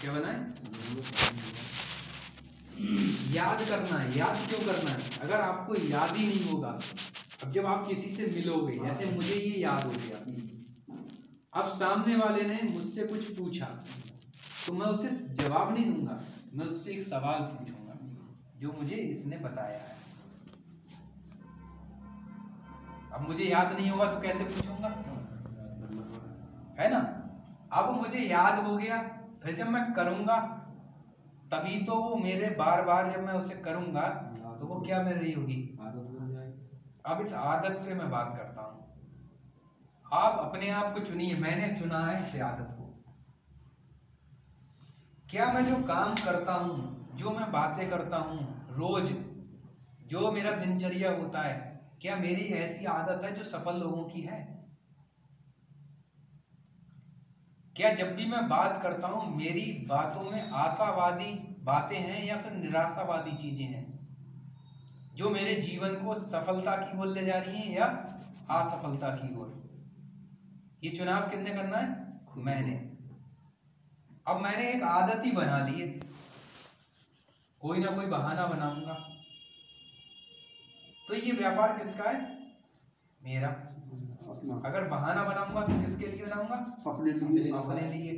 क्या 0.00 0.12
बनाए 0.12 0.40
याद 3.34 3.62
करना 3.68 3.98
है, 3.98 4.18
याद 4.18 4.36
क्यों 4.48 4.58
करना 4.60 4.90
है? 4.90 5.00
अगर 5.22 5.40
आपको 5.40 5.74
याद 5.84 6.16
ही 6.16 6.26
नहीं 6.26 6.50
होगा, 6.50 6.68
अब 7.44 7.50
जब 7.52 7.66
आप 7.66 7.86
किसी 7.86 8.10
से 8.10 8.26
मिलोगे, 8.34 8.78
जैसे 8.78 9.10
मुझे 9.12 9.34
ये 9.34 9.60
याद 9.60 9.84
हो 9.84 9.90
गया। 9.92 10.18
अब 11.52 11.68
सामने 11.70 12.16
वाले 12.16 12.42
ने 12.44 12.60
मुझसे 12.70 13.06
कुछ 13.06 13.26
पूछा 13.38 13.66
तो 14.66 14.72
मैं 14.72 14.86
उसे 14.86 15.10
जवाब 15.34 15.74
नहीं 15.74 15.84
दूँगा, 15.86 16.20
मैं 16.54 16.66
उससे 16.66 16.92
एक 16.92 17.02
सवाल 17.02 17.40
पूछूँगा, 17.52 17.98
जो 18.56 18.72
मुझे 18.78 18.96
इसने 18.96 19.36
बताया 19.38 19.78
है। 19.78 19.96
अब 23.12 23.28
मुझे 23.28 23.44
याद 23.44 23.72
नहीं 23.72 23.90
होगा 23.90 24.12
तो 24.12 24.20
कैसे 24.20 24.44
पूछूँगा? 24.44 24.88
है 26.80 26.90
ना? 26.92 27.00
अब 27.72 27.94
मुझे 28.00 28.18
याद 28.20 28.66
हो 28.66 28.76
गया 28.76 28.96
फिर 29.42 29.54
जब 29.54 29.68
मैं 29.68 29.92
करूँगा, 29.92 30.36
तभी 31.52 31.80
तो 31.84 31.94
वो 31.94 32.16
मेरे 32.16 32.50
बार 32.50 32.82
बार 32.82 33.10
जब 33.12 33.22
मैं 33.26 33.34
उसे 33.34 33.54
करूँगा 33.62 34.08
तो 34.60 34.66
वो 34.66 34.80
क्या 34.80 35.02
मेरे 35.02 35.20
रही 35.20 35.32
होगी? 35.32 35.62
अब 37.06 37.20
इस 37.22 37.32
आदत 37.34 37.78
पे 37.78 37.94
मैं 37.94 38.10
बात 38.10 38.36
करता 38.36 38.62
हूँ। 38.62 38.76
आप 40.06 40.38
अपने 40.40 40.70
आप 40.70 40.92
को 40.94 41.00
चुनिए, 41.00 41.36
मैंने 41.36 41.68
चुना 41.78 41.98
है 41.98 42.22
इस 42.22 42.40
आदत 42.42 42.74
को। 42.78 42.84
क्या 45.30 45.52
मैं 45.52 45.64
जो 45.66 45.76
काम 45.86 46.14
करता 46.14 46.52
हूँ, 46.52 47.16
जो 47.16 47.30
मैं 47.30 47.50
बातें 47.52 47.88
करता 47.90 48.16
हूँ, 48.16 48.38
रोज 48.70 49.12
जो 50.08 50.30
मेरा 50.32 50.50
दिनचर्या 50.50 51.10
होता 51.12 51.40
है, 51.42 51.56
क्या 52.00 52.16
मेरी 52.16 52.44
ऐसी 52.56 52.84
आदत 52.84 53.24
है 53.24 53.34
जो 53.34 53.44
सफल 53.44 53.80
लोगों 53.80 54.04
की 54.04 54.20
है? 54.20 54.57
क्या 57.78 57.94
जब 57.94 58.16
भी 58.16 58.26
मैं 58.26 58.48
बात 58.48 58.80
करता 58.82 59.06
हूँ, 59.06 59.36
मेरी 59.36 59.84
बातों 59.88 60.30
में 60.30 60.50
आशावादी 60.50 61.56
बातें 61.60 61.98
हैं 61.98 62.24
या 62.24 62.36
फिर 62.42 62.52
निराशावादी 62.52 63.36
चीज़ें 63.36 63.64
हैं? 63.64 64.08
जो 65.14 65.30
मेरे 65.30 65.54
जीवन 65.54 66.04
को 66.04 66.14
सफलता 66.14 66.76
की 66.76 66.98
ओर 66.98 67.06
ले 67.06 67.24
जा 67.24 67.38
रही 67.38 67.58
हैं 67.58 67.76
या 67.76 67.84
असफलता 68.50 69.10
की 69.10 69.36
ओर? 69.36 69.70
ये 70.84 70.90
चुनाव 70.90 71.20
किसने 71.20 71.50
करना 71.50 71.78
है? 71.78 72.20
मैंने। 72.36 72.96
अब 74.26 74.40
मैंने 74.40 74.72
एक 74.72 74.82
आदत 74.82 75.24
ही 75.24 75.32
बना 75.32 75.66
ली 75.66 75.80
है। 75.80 75.86
कोई 77.60 77.78
ना 77.78 77.90
कोई 77.90 78.06
बहाना 78.06 78.46
बनाऊँगा। 78.46 78.94
तो 81.08 81.14
ये 81.14 81.32
व्यापार 81.32 81.78
किसका 81.78 82.10
है? 82.10 82.38
मेरा। 83.22 83.77
अपना 84.28 84.60
अगर 84.64 84.88
बहाना 84.88 85.22
बनाऊँगा 85.24 85.60
तो 85.62 85.80
किसके 85.80 86.06
लिए 86.06 86.24
बनाऊँगा? 86.24 86.56
अपने 86.86 87.12
लिए। 87.12 87.52
अपने 87.54 87.86
लिए। 87.88 88.12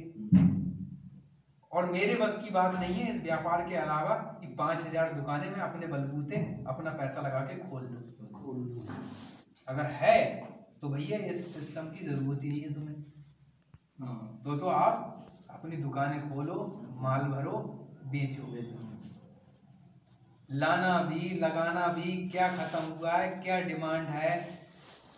और 1.73 1.91
मेरे 1.91 2.15
बस 2.17 2.39
की 2.45 2.51
बात 2.51 2.75
नहीं 2.75 2.95
है 2.95 3.15
इस 3.15 3.23
व्यापार 3.23 3.69
के 3.69 3.77
अलावा 3.77 4.15
कि 4.41 4.47
पाँच 4.55 4.87
हज़ार 4.87 5.13
दुकानें 5.15 5.51
मैं 5.51 5.61
अपने 5.63 5.87
बलबूते 5.87 6.37
अपना 6.69 6.91
पैसा 6.93 7.21
लगा 7.21 7.41
के 7.43 7.59
खोल 7.61 7.83
लूँ। 7.83 8.31
खोल 8.35 8.57
लो। 8.59 8.87
अगर 9.69 9.87
है 9.97 10.17
तो 10.83 10.89
भैया 10.89 11.19
इस 11.27 11.55
सिस्टम 11.55 11.89
की 11.89 12.07
ज़रूरत 12.07 12.43
ही 12.43 12.49
नहीं 12.49 12.61
है 12.61 12.73
तुम्हें। 12.75 12.99
तो 14.43 14.57
तो 14.59 14.67
आप 14.69 15.27
अपनी 15.51 15.77
दुकानें 15.79 16.29
खोलो 16.29 16.57
माल 17.01 17.25
भरो 17.31 17.59
बेचो। 18.07 18.53
बेचो। 18.53 18.79
लाना 20.49 20.97
भी 21.03 21.29
लगाना 21.39 21.87
भी 21.93 22.13
क्या 22.29 22.49
खत्म 22.53 22.79
हुआ 22.91 23.13
है 23.13 23.29
क्या 23.43 23.61
डिमांड 23.65 24.09
है 24.09 24.31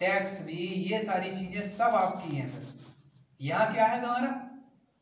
टैक्स 0.02 0.40
भी 0.46 0.62
ये 0.90 1.02
सारी 1.02 1.30
चीज़ें 1.30 1.68
सब 1.68 1.94
आपकी 1.94 2.36
हैं 2.36 2.48
फिर। 2.50 2.62
यहाँ 3.40 3.72
क्या 3.74 3.86
है 3.86 4.00
तुम्हारा? 4.02 4.28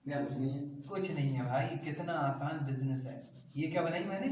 कुछ 0.04 0.30
नहीं 0.30 0.50
है। 0.50 0.60
कुछ 0.88 1.10
नहीं 1.10 1.34
है 1.34 1.44
भाई 1.46 1.76
कितना 1.84 2.12
आसान 2.12 2.58
बिज़नेस 2.66 3.04
है। 3.06 3.14
ये 3.56 3.66
क्या 3.66 3.82
बनाई 3.82 4.04
मैंने? 4.04 4.28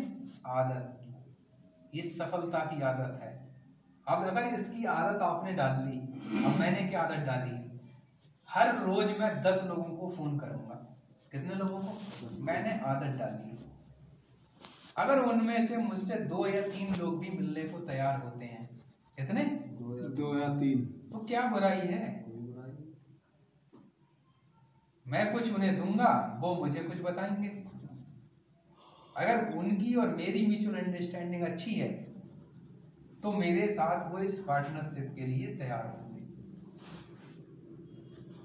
आदत। 0.47 1.95
ये 1.95 2.03
सफलता 2.03 2.59
की 2.59 2.83
आदत 2.83 3.21
है। 3.23 3.31
अब 4.07 4.25
अगर 4.25 4.55
इसकी 4.55 4.85
आदत 4.85 5.23
आपने 5.23 5.53
डाल 5.53 5.83
ली 5.87 5.99
अब 6.45 6.59
मैंने 6.61 6.89
क्या 6.89 7.01
आदत 7.01 7.25
डाली? 7.27 7.51
है 7.51 7.67
हर 8.49 8.75
रोज 8.77 9.19
मैं 9.19 9.31
दस 9.43 9.63
लोगों 9.65 9.97
को 9.97 10.09
फ़ोन 10.11 10.39
करूँगा। 10.39 10.75
कितने 11.33 11.55
लोगों 11.55 11.79
को? 11.79 11.99
मैंने 12.41 12.79
आदत 12.87 13.19
डाली 13.19 13.57
अगर 14.97 15.19
उनमें 15.23 15.67
से 15.67 15.77
मुझसे 15.77 16.19
दो 16.25 16.47
या 16.47 16.61
तीन 16.63 16.95
लोग 16.95 17.19
भी 17.21 17.31
मिलने 17.31 17.65
को 17.65 17.79
तैयार 17.81 18.21
होते 18.21 18.45
हैं 18.45 18.69
कितने? 19.19 19.45
दो 20.17 20.39
या 20.39 20.49
तीन। 20.57 20.85
तो 21.13 21.19
क्या 21.27 21.43
बुराई 21.51 21.81
है? 21.83 22.03
मैं 25.07 25.33
कुछ 25.33 25.55
उन्हें 25.55 25.77
दूँगा, 25.77 26.39
वो 26.43 26.55
मुझे 26.57 26.81
कुछ 26.81 27.01
बताएँगे। 27.03 27.49
अगर 29.17 29.57
उनकी 29.59 29.95
और 29.95 30.09
मेरी 30.17 30.47
म्यूचुअल 30.47 30.75
अंडरस्टैंडिंग 30.77 31.43
अच्छी 31.45 31.75
है 31.75 31.89
तो 33.23 33.33
मेरे 33.33 33.67
साथ 33.75 34.13
वो 34.13 34.19
इस 34.25 34.39
पार्टनरशिप 34.49 35.15
के 35.15 35.27
लिए 35.27 35.55
तैयार 35.57 35.87
होंगे। 35.87 36.21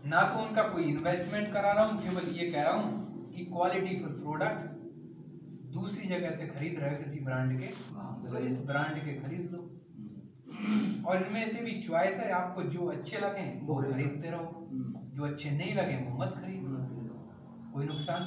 ना 0.09 0.21
तो 0.23 0.39
उनका 0.39 0.63
कोई 0.69 0.83
इन्वेस्टमेंट 0.83 1.51
करा 1.53 1.71
रहा 1.71 1.85
हूँ, 1.85 2.01
केवल 2.03 2.23
ये 2.35 2.49
कह 2.51 2.63
रहा 2.63 2.73
हूँ 2.73 3.31
कि 3.33 3.45
क्वालिटी 3.45 3.99
फुल 3.99 4.13
प्रोडक्ट 4.13 4.61
दूसरी 5.73 6.07
जगह 6.07 6.31
से 6.31 6.47
खरीद 6.47 6.79
रहे 6.79 6.95
किसी 6.97 7.19
ब्रांड 7.21 7.59
के 7.59 7.67
तो 8.23 8.37
इस 8.39 8.65
ब्रांड 8.65 8.97
के 9.05 9.13
खरीद 9.15 9.49
लो। 9.51 9.59
और 11.05 11.23
इनमें 11.23 11.51
से 11.51 11.61
भी 11.61 11.81
चॉइस 11.81 12.15
है 12.17 12.31
आपको 12.31 12.63
जो 12.63 12.87
अच्छे 12.87 13.17
लगे 13.17 13.59
वो 13.63 13.75
खरीदते 13.75 14.29
रहो। 14.29 14.67
जो 15.13 15.25
अच्छे 15.25 15.51
नहीं 15.51 15.75
लगे 15.75 15.97
वो 15.97 16.17
मत 16.17 16.27
खरीदो। 16.27 16.69
कोई 17.73 17.85
नुकसान? 17.85 18.19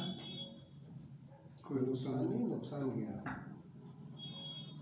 कोई 1.68 1.80
नुकसान 1.80 2.28
नहीं 2.28 2.48
नुकसान 2.48 2.90
क्या? 2.90 3.32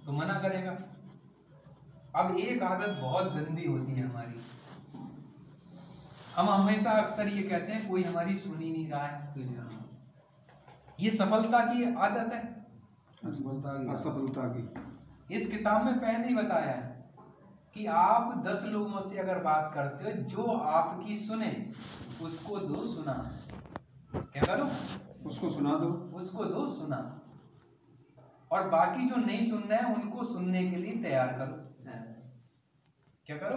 तो 0.06 0.12
मना 0.12 0.34
करेगा। 0.34 0.78
अब 2.16 2.37
एक 2.37 2.62
आदत 2.62 2.98
बहुत 3.03 3.32
गंदी 3.32 3.65
होती 3.65 3.92
है 3.92 4.09
हमारी। 4.10 4.41
हम 6.36 6.50
हमेशा 6.50 6.91
अक्सर 6.91 7.28
ये 7.28 7.42
कहते 7.42 7.72
हैं 7.72 7.91
कोई 7.91 8.03
हमारी 8.03 8.34
सुन 8.34 8.59
ही 8.59 8.71
नहीं 8.71 8.91
रहा 8.91 9.06
है 9.06 9.34
ये 11.00 11.10
सफलता 11.10 11.75
की 11.75 11.94
आदत 11.94 12.32
है। 12.32 12.66
असफलता 13.25 14.42
की। 14.42 14.94
इस 15.34 15.50
किताब 15.50 15.84
में 15.84 15.98
पहले 15.98 16.28
ही 16.28 16.34
बताया 16.34 16.72
है। 16.72 16.94
कि 17.74 17.86
आप 17.86 18.42
दस 18.46 18.62
लोगों 18.64 19.00
से 19.08 19.18
अगर 19.18 19.38
बात 19.42 19.70
करते 19.74 20.10
हो 20.10 20.16
जो 20.28 20.42
आपकी 20.72 21.16
सुने 21.16 21.50
उसको 22.22 22.58
दो 22.58 22.82
सुना। 22.84 23.14
क्या 24.14 24.42
करो? 24.44 24.68
उसको 25.28 25.48
सुना 25.50 25.70
दो। 25.78 25.88
उसको 26.16 26.44
दो 26.44 26.66
सुना। 26.66 26.98
और 28.50 28.68
बाकी 28.68 29.08
जो 29.08 29.16
नहीं 29.16 29.50
सुनना 29.50 29.76
है 29.76 29.94
उनको 29.94 30.24
सुनने 30.24 30.62
के 30.70 30.76
लिए 30.76 31.02
तैयार 31.02 31.32
करो। 31.38 31.60
क्या 33.26 33.36
करो? 33.36 33.56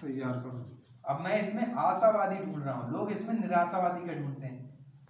तैयार 0.00 0.32
करो। 0.32 0.60
अब 1.04 1.20
मैं 1.20 1.40
इसमें 1.42 1.74
आशावादी 1.74 2.36
ढूंढ 2.36 2.64
रहा 2.64 2.74
हूँ। 2.74 2.92
लोग 2.92 3.10
इसमें 3.12 3.34
निराशावादी 3.34 4.06
का 4.06 4.14
ढूंढते 4.14 4.46
हैं? 4.46 4.60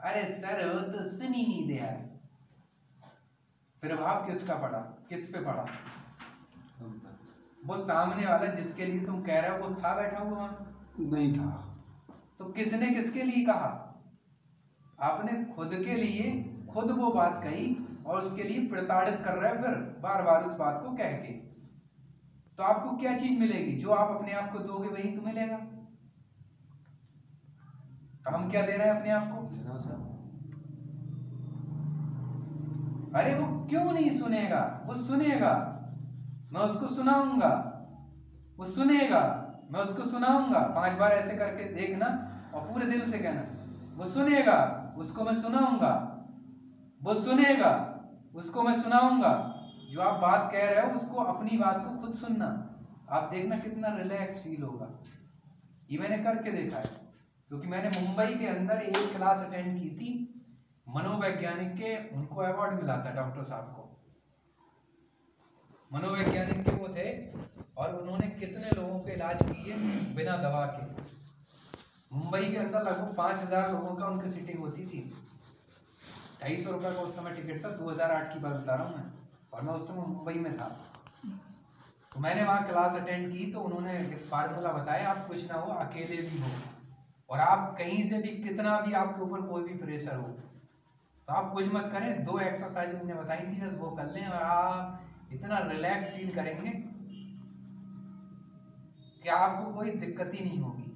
अरे 0.01 0.23
सर 0.33 0.69
वो 0.69 0.81
तो 0.93 1.05
सुन 1.05 1.33
ही 1.33 1.47
नहीं 1.47 1.67
दे 1.69 1.75
यार। 1.75 1.97
प्रभाव 3.83 4.27
किसका 4.27 4.55
पड़ा 4.55 4.79
किस 5.09 5.29
पे 5.29 5.45
पड़ा 5.45 5.67
वो 7.67 7.77
सामने 7.77 8.27
वाला 8.27 8.47
जिसके 8.47 8.87
लिए 8.87 9.05
तुम 9.05 9.23
कह 9.23 9.41
रहे 9.41 9.51
हो 9.51 9.69
वो 9.69 9.75
था 9.75 9.97
बैठा 9.97 10.19
हुआ? 10.19 10.39
वहाँ 10.39 10.95
नहीं 11.01 11.35
था। 11.35 11.77
तो 12.39 12.45
किसने 12.45 12.87
किसके 12.87 13.23
लिए 13.23 13.45
कहा? 13.45 13.79
आपने 15.01 15.45
खुद 15.45 15.71
के 15.75 15.95
लिए 15.95 16.55
खुद 16.73 16.91
वो 16.91 17.11
बात 17.11 17.41
कही 17.45 17.89
और 18.07 18.19
उसके 18.19 18.43
लिए 18.43 18.69
प्रताड़ित 18.69 19.23
कर 19.25 19.35
रहे 19.35 19.57
हो 19.57 19.63
फिर 19.63 19.75
बार 20.01 20.23
बार 20.23 20.45
उस 20.45 20.57
बात 20.57 20.83
को 20.83 20.93
कह 20.93 21.13
के। 21.13 21.33
तो 22.57 22.63
आपको 22.63 22.97
क्या 22.97 23.19
चीज़ 23.19 23.41
मिलेगी? 23.41 23.73
जो 23.73 23.91
आप 23.91 24.17
अपने 24.17 24.33
आप 24.33 24.53
को 24.53 24.59
दोगे 24.59 24.89
वही 24.89 25.17
तो 25.17 25.23
मिलेगा। 25.23 25.57
हम 28.37 28.51
क्या 28.51 28.63
दे 28.63 28.73
रहे 28.73 28.89
हैं 28.89 28.95
अपने 28.95 29.11
आप 29.11 29.25
को? 29.27 29.43
अरे 33.19 33.39
वो 33.39 33.67
क्यों 33.67 33.93
नहीं 33.93 34.11
सुनेगा? 34.11 34.83
वो 34.87 34.95
सुनेगा। 34.95 35.72
मैं 36.53 36.61
उसको 36.61 36.87
सुनाऊँगा। 36.87 37.69
वो 38.59 38.65
सुनेगा। 38.65 39.39
मैं 39.71 39.81
उसको 39.81 40.05
सुनाऊँगा। 40.05 40.59
पाँच 40.59 40.93
बार 40.93 41.11
ऐसे 41.11 41.37
करके 41.37 41.65
देखना 41.65 42.07
और 42.55 42.73
पूरे 42.73 42.87
दिल 42.87 43.13
से 43.13 43.19
कहना। 43.19 43.63
वो 43.97 44.07
सुनेगा, 44.07 44.93
उसको 44.99 45.25
मैं 45.25 45.35
सुनाऊँगा। 45.35 46.09
वो 47.03 47.15
सुनेगा, 47.15 48.01
उसको 48.35 48.63
मैं 48.63 48.75
सुनाऊँगा। 48.75 49.61
जो 49.91 50.01
आप 50.01 50.21
बात 50.21 50.53
कह 50.53 50.71
रहे 50.71 50.87
हो, 50.87 50.93
उसको 50.93 51.17
अपनी 51.17 51.59
बात 51.59 51.87
को 51.87 52.03
खुद 52.03 52.13
सुनना। 52.13 52.69
आप 53.11 53.31
देखना 53.33 53.57
कितना 53.57 53.89
रिलैक्स 53.89 54.45
फील 54.45 54.63
होगा। 54.63 54.89
ये 55.91 55.99
मैंने 55.99 56.19
करके 56.19 56.53
देखा 56.53 56.79
है। 56.79 56.91
क्योंकि 57.49 57.69
मैंने 57.69 58.03
मुंबई 58.03 58.35
के 58.35 58.47
अंदर 58.47 58.75
एक 58.75 59.17
क्लास 59.17 59.45
अटेंड 59.45 59.83
की 59.83 59.91
थी। 59.91 60.29
मनोवैज्ञानिक 60.89 61.75
के, 61.75 62.17
उनको 62.17 62.37
अवार्ड 62.37 62.75
मिला 62.75 62.97
था 62.97 63.13
डॉक्टर 63.13 63.43
साहब 63.43 63.65
को। 63.65 63.82
मनोवैज्ञानिक 65.93 66.65
के 66.65 66.71
वो 66.73 66.89
थे 66.89 67.09
और 67.77 67.95
उन्होंने 67.97 68.27
कितने 68.37 68.71
लोगों 68.73 68.99
के 69.01 69.13
इलाज 69.13 69.43
किए 69.43 69.75
बिना 70.17 70.37
दवा 70.39 70.65
के? 70.69 70.85
मुंबई 72.11 72.45
के 72.45 72.57
अंदर 72.59 72.83
लगभग 72.83 73.15
पाँच 73.17 73.37
हज़ार 73.39 73.73
लोगों 73.73 73.95
का 73.97 74.07
उनकी 74.07 74.29
सीटिंग 74.31 74.59
होती 74.61 74.87
थी। 74.87 75.01
ढाई 76.41 76.57
सौ 76.57 76.71
रुपये 76.71 76.93
का 76.95 77.01
उस 77.01 77.17
समय 77.17 77.35
टिकट 77.35 77.65
था, 77.65 77.71
दो 77.71 77.91
हज़ार 77.91 78.11
आठ 78.11 78.33
की 78.33 78.39
बात 78.41 78.55
बता 78.55 78.75
रहा 78.75 78.85
हूँ 78.85 78.97
मैं, 78.97 79.05
और 79.53 79.63
मैं 79.63 79.73
उस 79.75 79.87
समय 79.89 80.07
मुंबई 80.07 80.35
में 80.37 80.57
था। 80.59 80.69
तो 82.13 82.21
मैंने 82.21 82.43
वहाँ 82.45 82.65
क्लास 82.67 82.97
अटेंड 82.97 83.31
की 83.31 83.51
तो 83.53 83.61
उन्होंने 83.61 83.99
एक 83.99 84.17
फार्मूला 84.31 84.73
बताया, 84.73 85.11
आप 85.11 85.27
कुछ 85.29 85.49
ना 85.51 85.55
हो, 85.57 85.73
अकेले 85.75 86.17
भी 86.19 86.39
हो, 86.39 86.51
और 87.31 87.41
आप 87.41 87.75
कहीं 87.79 88.03
से 88.09 88.19
भी 88.23 88.37
कितना 88.41 88.81
भी 88.81 88.93
आपके 88.95 89.23
ऊपर 89.23 89.47
कोई 89.47 89.63
भी 89.65 89.79
प्रेशर 89.79 90.17
हो 90.17 90.29
तो 91.29 91.33
आप 91.35 91.53
कुछ 91.53 91.73
मत 91.75 91.89
करें, 91.93 92.25
दो 92.25 92.39
एक्सरसाइज 92.41 92.95
मैंने 92.95 93.15
बताई 93.15 93.47
थी, 93.47 93.61
बस 93.61 93.75
वो 93.79 93.91
कर 93.93 94.07
लें, 94.09 94.27
और 94.27 94.43
आप 94.43 95.01
इतना 95.33 95.59
रिलैक्स 95.69 96.11
फील 96.11 96.35
करेंगे 96.35 96.71
कि 99.23 99.29
आपको 99.31 99.73
कोई 99.75 99.91
दिक्कत 99.91 100.31
ही 100.35 100.45
नहीं 100.45 100.59
होगी। 100.61 100.89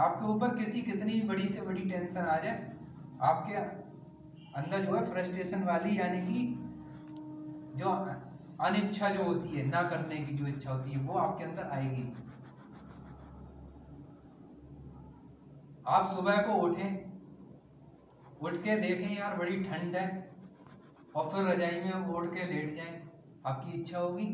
आपके 0.00 0.26
ऊपर 0.26 0.56
किसी 0.56 0.82
कितनी 0.82 1.12
भी 1.12 1.28
बड़ी 1.28 1.48
से 1.48 1.60
बड़ी 1.62 1.80
टेंशन 1.82 2.20
आ 2.20 2.38
जाए, 2.38 2.72
आपके 3.22 3.54
अंदर 4.54 4.84
जो 4.84 4.94
है 4.96 5.04
फ्रस्ट्रेशन 5.12 5.62
वाली 5.64 5.98
यानी 6.00 6.20
कि 6.22 6.40
जो 7.76 7.90
अनिच्छा 8.60 9.08
जो 9.08 9.24
होती 9.24 9.48
है, 9.48 9.66
ना 9.66 9.82
करने 9.82 10.16
की 10.16 10.36
जो 10.36 10.46
इच्छा 10.46 10.70
होती 10.70 10.90
है, 10.90 11.04
वो 11.06 11.18
आपके 11.18 11.44
अंदर 11.44 11.68
आएगी 11.68 12.12
आप 15.88 16.06
सुबह 16.06 16.42
को 16.42 16.52
उठें, 16.62 16.90
उठ 18.42 18.54
के 18.64 18.76
देखें 18.78 19.16
यार 19.16 19.36
बड़ी 19.38 19.62
ठंड 19.64 19.96
है 19.96 20.29
और 21.16 21.30
फिर 21.30 21.44
रजाई 21.44 21.80
में 21.80 22.14
ओढ़ 22.14 22.26
के 22.26 22.52
लेट 22.52 22.76
जाएँ। 22.76 23.02
आपकी 23.46 23.80
इच्छा 23.80 23.98
होगी? 23.98 24.24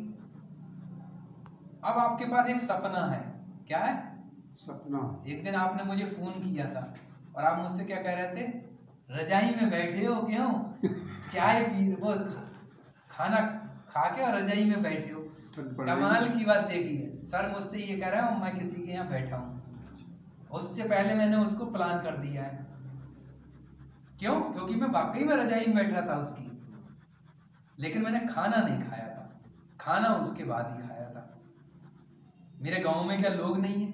अब 1.85 1.99
आपके 1.99 2.25
पास 2.25 2.49
एक 2.49 2.61
सपना 2.61 3.07
है। 3.07 3.35
क्या 3.69 3.79
है? 3.79 4.17
सपना। 4.53 5.25
एक 5.29 5.45
दिन 5.45 5.55
आपने 5.55 5.83
मुझे 5.83 6.05
फ़ोन 6.05 6.33
किया 6.33 6.67
था 6.67 6.95
और 7.37 7.45
आप 7.45 7.63
मुझसे 7.63 7.85
क्या 7.85 7.97
कह 7.97 8.13
रहे 8.13 8.37
थे? 8.37 8.53
रजाई 9.11 9.55
में 9.55 9.71
बैठे 9.71 10.07
हो 10.07 10.23
क्यों? 10.23 10.53
चाय 11.33 11.63
पी 11.63 11.95
वो 11.95 12.15
खाना 13.11 13.41
खा 13.89 14.17
के 14.17 14.23
और 14.23 14.35
रजाई 14.35 14.65
में 14.65 14.83
बैठे 14.83 15.11
हो। 15.11 15.21
कमाल 15.59 16.29
की 16.29 16.45
बात 16.45 16.61
देखी 16.61 16.97
है। 16.97 17.23
सर 17.25 17.53
मुझसे 17.53 17.79
ये 17.79 17.97
कह 17.97 18.09
रहा 18.09 18.27
हूँ 18.27 18.41
मैं 18.43 18.59
किसी 18.59 18.83
के 18.83 18.93
यहाँ 18.93 19.09
बैठा 19.09 19.37
हूँ। 19.37 19.63
उससे 20.53 20.83
पहले 20.83 21.15
मैंने 21.15 21.37
उसको 21.37 21.65
प्लान 21.65 22.03
कर 22.03 22.17
दिया 22.17 22.43
है। 22.43 22.67
क्यों? 24.19 24.41
क्योंकि 24.41 24.75
मैं 24.75 24.89
वाकई 24.89 25.25
में 25.25 25.37
रजाई 25.37 25.67
में 25.67 25.75
बैठा 25.75 26.01
था 26.01 26.19
उसकी। 26.19 26.56
लेकिन 27.81 28.03
मैंने 28.03 28.21
खाना 28.21 28.57
नहीं 28.57 28.91
खाया 28.91 29.09
था। 29.09 29.41
खाना 29.81 30.09
उसके 30.09 30.45
बाद 30.45 30.77
ही 30.77 30.89
खाया 30.89 31.11
था। 31.11 31.41
मेरे 32.61 32.77
गाँव 32.77 33.05
में 33.05 33.21
क्या 33.21 33.31
लोग 33.31 33.59
नहीं 33.59 33.87
है? 33.87 33.93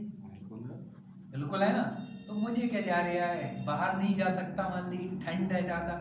बिल्कुल 1.31 1.63
है। 1.63 1.73
ना? 1.73 1.83
तो 2.27 2.33
मुझे 2.33 2.69
क्या 2.69 2.81
जा 2.81 2.97
रहा 2.97 3.27
है? 3.27 3.65
बाहर 3.65 3.97
नहीं 3.97 4.17
जा 4.17 4.33
सकता 4.33 4.69
मान 4.69 4.91
ली 4.91 4.99
ठंड 4.99 5.53
है 5.53 5.63
ज़्यादा। 5.63 5.95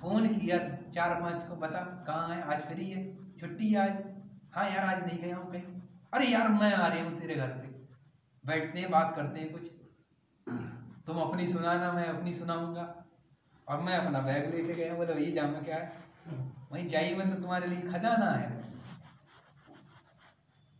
फ़ोन 0.00 0.26
किया 0.28 0.58
चार 0.94 1.20
पाँच 1.20 1.42
को 1.42 1.56
बता 1.56 2.04
कहाँ 2.06 2.28
है? 2.28 2.42
आज 2.42 2.60
फ्री 2.60 2.90
है। 2.90 3.16
छुट्टी 3.36 3.68
है 3.68 3.90
आज? 3.90 4.02
हाँ 4.52 4.70
यार 4.70 4.84
आज 4.84 5.06
नहीं 5.06 5.18
गया 5.22 5.36
हूँ 5.36 5.52
कहीं। 5.52 5.82
अरे 6.12 6.26
यार 6.26 6.48
मैं 6.48 6.74
आ 6.74 6.86
रही 6.86 7.00
हूँ 7.00 7.20
तेरे 7.20 7.34
घर 7.34 7.48
पे। 7.48 7.72
बैठते 8.46 8.80
हैं 8.80 8.90
बात 8.90 9.16
करते 9.16 9.40
हैं 9.40 9.52
कुछ। 9.52 9.62
तुम 11.06 11.16
अपनी 11.16 11.46
सुनाना 11.46 11.92
मैं 11.92 12.06
अपनी 12.06 12.32
सुनाऊँगा। 12.32 13.04
और 13.68 13.80
मैं 13.80 13.96
अपना 13.96 14.20
बैग 14.20 14.54
लेके 14.54 14.74
गया 14.74 14.94
बोला 14.94 15.14
भैया 15.14 15.34
जाम 15.34 15.64
क्या 15.64 15.76
है? 15.76 16.13
वहीं 16.72 16.86
जाइए 16.86 17.16
में 17.16 17.34
तो 17.34 17.40
तुम्हारे 17.40 17.66
लिए 17.66 17.80
खजाना 17.80 18.30
है। 18.30 18.64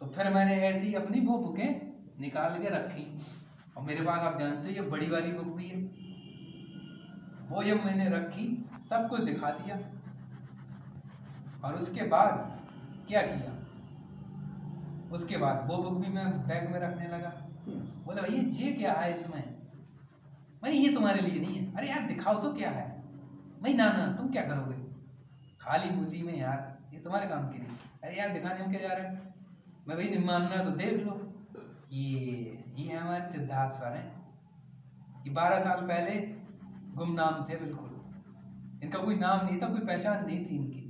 तो 0.00 0.06
फिर 0.06 0.34
मैंने 0.34 0.54
ऐसी 0.54 0.94
अपनी 0.94 1.20
वो 1.20 1.38
बुकें 1.38 1.92
निकाल 2.20 2.62
के 2.62 2.68
रखी। 2.68 3.18
और 3.76 3.82
मेरे 3.82 4.04
पास 4.04 4.18
आप 4.18 4.38
जानते 4.40 4.68
हो, 4.68 4.74
ये 4.74 4.80
बड़ी 4.80 5.10
वाली 5.10 5.32
बुक 5.32 5.56
भी 5.56 5.66
है। 5.66 6.04
वो 7.48 7.62
जब 7.62 7.84
मैंने 7.84 8.08
रखी, 8.08 8.68
सब 8.90 9.08
कुछ 9.08 9.20
दिखा 9.20 9.50
दिया। 9.50 9.76
और 11.68 11.74
उसके 11.74 12.02
बाद 12.02 12.60
क्या 13.08 13.22
किया? 13.22 13.54
उसके 15.12 15.36
बाद 15.36 15.68
वो 15.70 15.76
बुक 15.76 15.92
भी 15.92 16.08
मैं 16.08 16.48
बैग 16.48 16.70
में 16.70 16.80
रखने 16.80 17.08
लगा। 17.08 17.32
बोला, 18.04 18.22
भैया, 18.22 18.66
ये 18.66 18.72
क्या 18.72 18.92
है 18.92 19.12
इसमें? 19.12 19.54
मैं 20.62 20.70
ये 20.70 20.94
तुम्हारे 20.94 21.20
लिए 21.20 21.40
नहीं 21.40 21.56
है। 21.56 21.76
अरे 21.76 21.88
यार, 21.88 22.00
दिखाओ 22.00 22.42
तो 22.42 22.54
क्या 22.54 22.70
है। 22.70 23.02
भाई, 23.62 23.74
ना 23.74 23.92
ना, 23.92 24.12
तुम 24.12 24.28
क्या 24.28 24.42
करोगे? 24.42 24.83
खाली 25.64 25.90
बुद्धि 25.90 26.22
में 26.22 26.38
यार, 26.38 26.90
ये 26.94 27.00
तुम्हारे 27.00 27.28
काम 27.28 27.48
की 27.48 27.58
नहीं। 27.58 27.76
अरे 28.04 28.18
यार, 28.18 28.28
दिखाने 28.28 28.64
हम 28.64 28.72
क्या 28.72 28.80
जा 28.80 28.94
रहे 28.94 29.06
हैं? 29.06 29.34
मैं 29.88 29.96
भाई 29.96 30.08
नहीं 30.08 30.24
मानना 30.24 30.64
तो 30.64 30.70
देख 30.70 31.06
लो। 31.06 31.46
ये 31.92 32.10
ये 32.76 32.88
है 32.88 32.96
हमारे 32.96 33.28
सिद्धार्थ 33.28 33.72
सर 33.72 33.96
हैं। 33.96 34.24
ये 35.26 35.30
बारह 35.30 35.60
साल 35.60 35.80
पहले 35.80 36.20
गुमनाम 36.94 37.46
थे, 37.48 37.56
बिल्कुल। 37.56 37.90
इनका 38.82 38.98
कोई 38.98 39.16
नाम 39.16 39.46
नहीं 39.46 39.62
था, 39.62 39.68
कोई 39.68 39.80
पहचान 39.80 40.26
नहीं 40.26 40.38
थी 40.38 40.56
इनकी। 40.56 40.80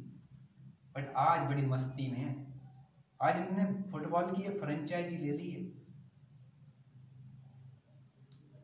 बट 0.96 1.14
आज 1.16 1.46
बड़ी 1.46 1.66
मस्ती 1.66 2.12
में 2.12 2.18
है। 2.18 2.46
आज 3.22 3.36
इन्होंने 3.36 3.92
फुटबॉल 3.92 4.24
की 4.24 4.42
एक 4.42 4.60
फ्रेंचाइजी 4.60 5.16
ले 5.16 5.32
ली 5.32 5.50
है। 5.50 5.64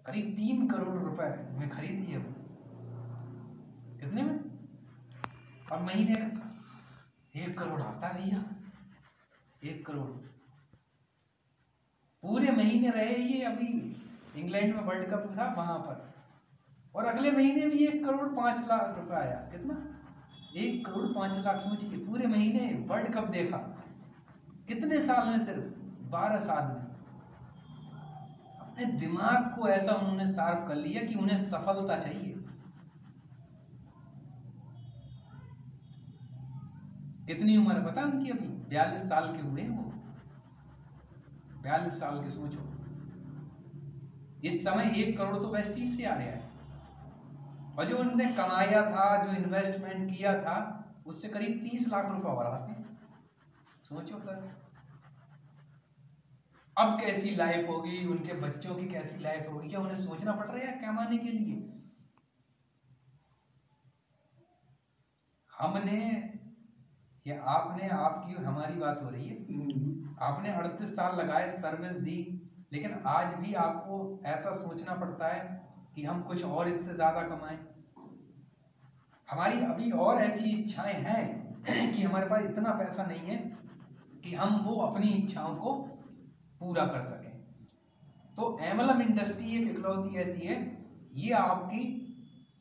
करीब 0.07 0.35
तीन 0.37 0.69
करोड़ 0.69 0.99
रुपए 0.99 1.59
में 1.59 1.71
खरीदी 1.71 2.07
है 2.07 2.19
वो। 2.19 2.35
कितने 4.01 4.23
में? 4.23 4.50
और 5.72 5.82
महीने 5.82 6.14
का 6.14 6.50
एक 7.37 7.58
करोड़ 7.58 7.81
आता 7.81 8.12
भैया 8.12 8.44
एक 9.64 9.87
करोड़। 9.87 10.11
पूरे 12.22 12.50
महीने 12.50 12.90
रहे 12.90 13.17
ये 13.17 13.44
अभी 13.44 13.96
इंग्लैंड 14.37 14.76
में 14.76 14.82
वर्ल्ड 14.82 15.11
कप 15.11 15.34
था 15.38 15.55
वहाँ 15.56 15.78
पर। 15.78 16.14
और 16.94 17.05
अगले 17.05 17.31
महीने 17.31 17.67
भी 17.67 17.87
एक 17.87 18.05
करोड़ 18.05 18.28
पाँच 18.28 18.61
लाख 18.69 18.99
रुपए 18.99 19.14
आया। 19.14 19.37
कितना? 19.37 19.87
एक 20.56 20.87
करोड़ 20.87 21.06
पाँच 21.06 21.44
लाख 21.44 21.61
समझिए 21.61 22.06
पूरे 22.06 22.26
महीने 22.26 22.84
वर्ल्ड 22.87 23.14
कप 23.14 23.25
देखा। 23.25 23.56
कितने 24.69 25.00
साल 25.00 25.28
में 25.28 25.38
सिर्फ़? 25.38 25.64
बारह 26.11 26.38
साल 26.38 26.64
में। 26.64 26.90
अपने 28.61 28.84
दिमाग 28.84 29.56
को 29.56 29.69
ऐसा 29.69 29.93
उन्होंने 29.93 30.26
शार्प 30.26 30.69
कर 30.69 30.75
लिया 30.75 31.02
कि 31.02 31.14
उन्हें 31.14 31.44
सफलता 31.44 31.99
चाहिए। 31.99 32.37
कितनी 37.31 37.56
उम्र 37.56 37.77
है 37.77 37.85
पता 37.85 38.03
उनकी 38.03 38.31
अभी 38.31 38.47
बयालीस 38.47 39.09
साल 39.09 39.37
के 39.37 39.43
हुए 39.43 39.62
हैं 39.62 39.69
वो। 39.69 39.82
बयालीस 41.62 42.00
साल 42.00 42.25
के, 42.25 42.31
सोचो। 42.31 42.62
इस 44.49 44.65
समय 44.65 44.93
एक 44.97 45.19
करोड़ 45.19 45.37
तो 45.37 45.49
वेस्टीज 45.49 45.97
से 45.97 46.05
आ 46.05 46.15
रहा 46.15 46.25
है। 46.25 46.50
और 47.79 47.85
जो 47.85 47.99
उन्होंने 47.99 48.27
कमाया 48.27 48.82
था, 48.91 49.25
जो 49.25 49.32
इन्वेस्टमेंट 49.32 50.19
किया 50.19 50.43
था, 50.43 50.57
उससे 51.07 51.28
करीब 51.28 51.69
तीस 51.71 51.88
लाख 51.88 52.04
बढ़ाते 52.04 52.73
हैं। 52.73 52.99
सोचो 53.83 54.19
सर 54.19 54.61
अब 56.78 57.00
कैसी 57.00 57.37
लाइफ 57.37 57.69
होगी? 57.69 58.07
उनके 58.07 58.33
बच्चों 58.33 58.75
की 58.75 58.87
कैसी 58.87 59.21
लाइफ 59.21 59.47
होगी? 59.50 59.69
क्या 59.69 59.81
उन्हें 59.81 59.95
सोचना 59.95 60.33
पड़ 60.33 60.47
रहा 60.47 60.57
है 60.57 60.73
कमाने 60.73 61.19
के 61.19 61.28
लिए? 61.28 61.83
हमने 65.59 66.39
या 67.27 67.41
आपने 67.49 67.89
आपकी 67.91 68.35
और 68.35 68.45
हमारी 68.45 68.75
बात 68.77 69.03
हो 69.03 69.11
रही 69.11 69.27
है। 69.27 69.37
आपने 70.23 70.53
अड़तीस 70.55 70.95
साल 70.97 71.17
लगाए 71.17 71.49
सर्विस 71.53 71.97
दी 72.00 72.19
लेकिन 72.73 72.95
आज 73.09 73.35
भी 73.37 73.55
आपको 73.61 73.99
ऐसा 74.27 74.53
सोचना 74.57 74.95
पड़ता 74.97 75.29
है 75.29 75.41
कि 75.95 76.03
हम 76.05 76.23
कुछ 76.23 76.45
और 76.47 76.69
इससे 76.69 76.95
ज़्यादा 76.95 77.23
कमाएँ। 77.25 77.59
हमारी 79.29 79.61
अभी 79.65 79.91
और 79.99 80.21
ऐसी 80.21 80.50
इच्छाएँ 80.50 80.95
हैं 81.05 81.93
कि 81.93 82.03
हमारे 82.03 82.27
पास 82.27 82.43
इतना 82.43 82.71
पैसा 82.75 83.05
नहीं 83.07 83.27
है 83.27 83.37
कि 84.25 84.35
हम 84.35 84.57
वो 84.65 84.75
अपनी 84.83 85.09
इच्छाओं 85.09 85.55
को 85.57 85.73
पूरा 86.61 86.85
कर 86.87 87.03
सकें। 87.05 87.29
तो 88.37 88.59
एमलम 88.62 89.00
इंडस्ट्री 89.03 89.55
एक 89.57 89.69
इकलौती 89.69 90.17
ऐसी 90.19 90.47
है 90.47 90.57
ये 91.17 91.33
आपकी 91.35 91.83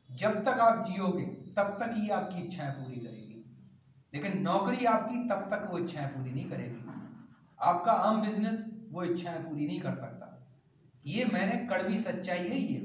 जब 0.09 0.43
तक 0.45 0.59
आप 0.61 0.83
जियोगे 0.85 1.25
तब 1.57 1.77
तक 1.81 1.95
ये 1.97 2.09
आपकी 2.11 2.41
इच्छाएँ 2.43 2.71
पूरी 2.73 2.95
करेगी। 2.97 3.18
लेकिन 4.13 4.41
नौकरी 4.41 4.85
आपकी 4.87 5.27
तब 5.29 5.47
तक 5.51 5.67
वो 5.71 5.77
इच्छाएँ 5.77 6.07
पूरी 6.07 6.31
नहीं 6.31 6.49
करेगी। 6.49 6.85
आपका 7.59 7.91
आम 7.91 8.21
बिज़नेस 8.21 8.65
वो 8.91 9.03
इच्छाएँ 9.03 9.39
पूरी 9.39 9.65
नहीं 9.67 9.79
कर 9.81 9.95
सकता। 9.95 10.25
ये 11.05 11.25
मैंने 11.25 11.57
कड़वी 11.67 11.97
सच्चाई 11.99 12.47
है 12.47 12.57
ये। 12.57 12.79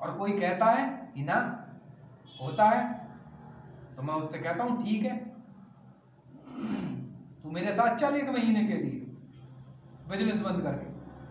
और 0.00 0.16
कोई 0.18 0.32
कहता 0.32 0.66
है 0.66 0.86
कि 1.14 1.22
ना, 1.22 1.36
होता 2.40 2.68
है 2.68 2.82
तो 3.96 4.02
मैं 4.02 4.14
उससे 4.14 4.38
कहता 4.38 4.64
हूँ, 4.64 4.82
ठीक 4.84 5.02
है। 5.02 5.16
तू 7.42 7.50
मेरे 7.50 7.74
साथ 7.74 7.96
चल 7.96 8.14
एक 8.16 8.28
महीने 8.28 8.64
के 8.64 8.74
लिए। 8.74 9.00
बिज़नेस 10.08 10.40
बंद 10.40 10.62
करके। 10.62 10.86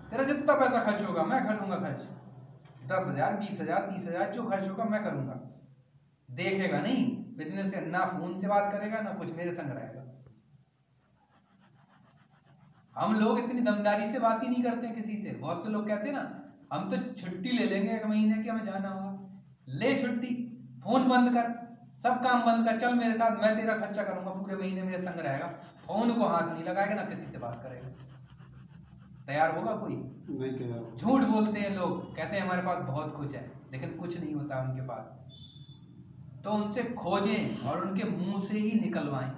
तेरा 0.10 0.24
जितना 0.24 0.54
पैसा 0.56 0.84
खर्च 0.84 1.04
होगा, 1.04 1.24
मैं 1.24 1.46
करूँगा 1.46 1.76
खर्च। 1.78 2.08
दस 2.84 3.08
हज़ार, 3.08 3.36
बीस 3.38 3.60
हज़ार, 3.62 3.80
तीस 3.82 4.08
हज़ार, 4.08 4.32
जो 4.32 4.44
खर्च 4.44 4.68
होगा, 4.68 4.84
मैं 4.86 5.04
करूँगा। 5.04 5.40
देखेगा 6.30 6.82
नहीं। 6.82 7.23
बिज़नेस 7.38 7.72
से 7.72 7.82
ना 7.88 8.00
फ़ोन 8.08 8.36
से 8.38 8.48
बात 8.48 8.72
करेगा 8.72 9.00
ना 9.02 9.14
कुछ 9.14 9.36
मेरे 9.36 9.54
संग 9.54 9.72
रहेगा। 9.72 10.02
हम 12.96 13.14
लोग 13.20 13.40
इतनी 13.40 13.62
दमदारी 13.62 14.08
से 14.08 14.20
बात 14.20 14.44
ही 14.44 14.50
नहीं 14.50 14.64
करते 14.64 14.88
किसी 14.92 15.18
से। 15.18 15.32
बहुत 15.32 15.64
से 15.64 15.70
लोग 15.70 15.88
कहते 15.88 16.10
हैं 16.10 16.16
ना 16.16 16.26
हम 16.74 16.90
तो 16.90 16.98
छुट्टी 17.14 17.52
ले 17.52 17.66
लेंगे 17.66 17.92
एक 17.94 18.06
महीने 18.06 18.38
की 18.44 18.50
हमें 18.50 18.66
जाना 18.66 18.90
होगा। 18.90 19.42
ले 19.68 19.94
छुट्टी 20.00 20.34
फ़ोन 20.84 21.08
बंद 21.10 21.34
कर 21.34 21.52
सब 22.04 22.22
काम 22.24 22.46
बंद 22.46 22.66
कर 22.68 22.80
चल 22.80 22.94
मेरे 22.94 23.18
साथ 23.18 23.42
मैं 23.42 23.56
तेरा 23.58 23.74
खर्चा 23.78 24.04
करूँगा 24.04 24.32
पूरे 24.32 24.56
महीने 24.56 24.84
मेरे 24.84 25.02
संग 25.04 25.20
रहेगा। 25.20 25.48
फ़ोन 25.86 26.14
को 26.14 26.26
हाथ 26.26 26.54
नहीं 26.54 26.64
लगाएगा 26.64 26.96
ना 26.96 27.04
किसी 27.04 27.26
से 27.26 27.38
बात 27.38 27.62
करेगा। 27.64 27.90
तैयार 29.28 29.56
होगा 29.58 29.76
कोई? 29.76 29.96
नहीं 30.30 30.54
तैयार 30.56 30.96
झूठ 30.96 31.24
बोलते 31.26 31.60
हैं 31.60 31.76
लोग 31.76 32.16
कहते 32.16 32.36
हैं 32.36 32.44
हमारे 32.44 32.62
पास 32.62 32.86
बहुत 32.88 33.16
कुछ 33.16 33.36
है 33.36 33.46
लेकिन 33.72 33.98
कुछ 33.98 34.18
नहीं 34.20 34.34
होता 34.34 34.62
उनके 34.62 34.82
पास। 34.88 35.23
तो 36.44 36.52
उनसे 36.52 36.84
खोजें 36.84 37.70
और 37.70 37.82
उनके 37.82 38.04
मुँह 38.04 38.40
से 38.40 38.60
ही 38.60 38.80
निकलवाएँ। 38.80 39.32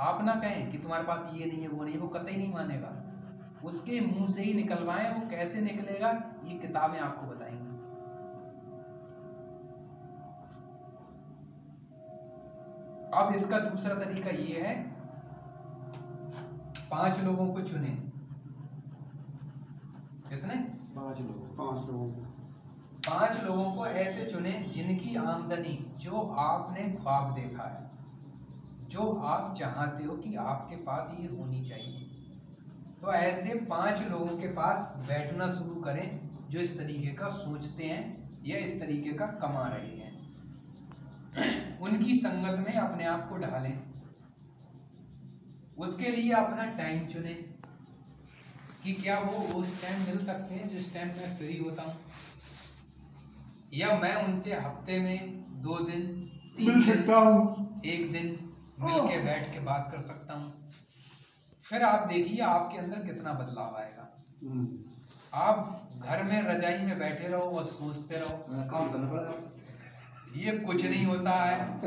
आप 0.00 0.24
ना 0.24 0.34
कहें 0.34 0.70
कि 0.72 0.78
तुम्हारे 0.78 1.04
पास 1.04 1.30
ये 1.34 1.46
नहीं 1.46 1.62
है, 1.62 1.68
वो 1.68 1.84
नहीं, 1.84 1.98
वो 1.98 2.08
कतई 2.08 2.36
नहीं 2.36 2.52
मानेगा। 2.52 2.92
उसके 3.64 4.00
मुँह 4.00 4.28
से 4.28 4.42
ही 4.42 4.52
निकलवाएँ, 4.54 5.10
वो 5.14 5.30
कैसे 5.30 5.60
निकलेगा, 5.60 6.10
ये 6.44 6.58
किताबें 6.58 6.98
आपको 7.00 7.26
बताएँगी। 7.26 7.66
अब 13.14 13.34
इसका 13.34 13.58
दूसरा 13.58 13.94
तरीका 13.94 14.30
ये 14.30 14.60
है, 14.60 14.74
पाँच 16.90 17.20
लोगों 17.20 17.54
को 17.54 17.60
चुने। 17.60 17.88
कितने? 20.28 20.54
पाँच 20.96 21.20
लोग 21.20 21.56
पाँच 21.56 21.78
लोगों 21.78 22.08
को। 22.10 22.35
पाँच 23.08 23.42
लोगों 23.44 23.70
को 23.72 23.86
ऐसे 23.86 24.24
चुने 24.24 24.52
जिनकी 24.74 25.14
आमदनी 25.16 25.78
जो 26.00 26.20
आपने 26.40 26.88
ख्वाब 26.92 27.34
देखा 27.34 27.64
है, 27.64 27.84
जो 28.88 29.12
आप 29.24 29.54
चाहते 29.58 30.04
हो 30.04 30.16
कि 30.16 30.34
आपके 30.36 30.76
पास 30.84 31.12
ये 31.20 31.26
होनी 31.28 31.64
चाहिए। 31.64 32.00
तो 33.02 33.12
ऐसे 33.12 33.54
पाँच 33.66 34.00
लोगों 34.02 34.36
के 34.38 34.48
पास 34.54 35.06
बैठना 35.08 35.48
शुरू 35.48 35.74
करें, 35.82 36.20
जो 36.50 36.60
इस 36.60 36.76
तरीके 36.78 37.12
का 37.12 37.28
सोचते 37.30 37.84
हैं 37.84 38.02
या 38.46 38.58
इस 38.58 38.80
तरीके 38.80 39.12
का 39.12 39.26
कमा 39.40 39.66
रहे 39.68 39.96
हैं। 39.96 41.78
उनकी 41.80 42.14
संगत 42.16 42.58
में 42.58 42.74
अपने 42.74 43.04
आप 43.06 43.28
को 43.28 43.36
ढालें। 43.36 43.78
उसके 45.78 46.10
लिए 46.10 46.32
अपना 46.32 46.64
टाइम 46.76 47.06
चुने 47.06 47.34
कि 48.84 48.92
क्या 48.94 49.18
वो 49.20 49.42
उस 49.54 49.80
टाइम 49.82 50.06
मिल 50.06 50.24
सकते 50.26 50.54
हैं 50.54 50.68
जिस 50.68 50.92
टाइम 50.94 51.08
मैं 51.08 51.36
फ्री 51.38 51.56
होता 51.58 51.82
हूँ। 51.82 51.94
या 53.76 53.98
मैं 53.98 54.24
उनसे 54.24 54.54
हफ़्ते 54.54 54.98
में 54.98 55.44
दो 55.62 55.78
दिन 55.78 56.02
तीन 56.58 56.70
मिल 56.70 56.82
सकता 56.82 57.16
हूँ। 57.16 57.80
एक 57.86 58.12
दिन 58.12 58.26
मिल 58.80 59.08
के 59.08 59.24
बैठ 59.24 59.52
के 59.52 59.60
बात 59.60 59.88
कर 59.92 60.02
सकता 60.02 60.34
हूँ। 60.34 60.70
फिर 61.62 61.82
आप 61.82 62.08
देखिए 62.08 62.40
आपके 62.40 62.78
अंदर 62.78 62.96
कितना 62.96 63.32
बदलाव 63.32 63.76
आएगा। 63.76 64.24
हम्म। 64.42 64.78
आप 65.34 65.82
घर 65.98 66.22
में 66.22 66.42
रजाई 66.42 66.78
में 66.78 66.98
बैठे 66.98 67.28
रहो 67.28 67.42
और 67.42 67.64
सोचते 67.64 68.16
रहो। 68.16 68.46
काम 68.50 68.92
करना 68.92 69.10
पड़ेगा। 69.10 69.52
ये 70.36 70.58
कुछ 70.58 70.84
नहीं 70.84 71.06
होता 71.06 71.30
है। 71.30 71.80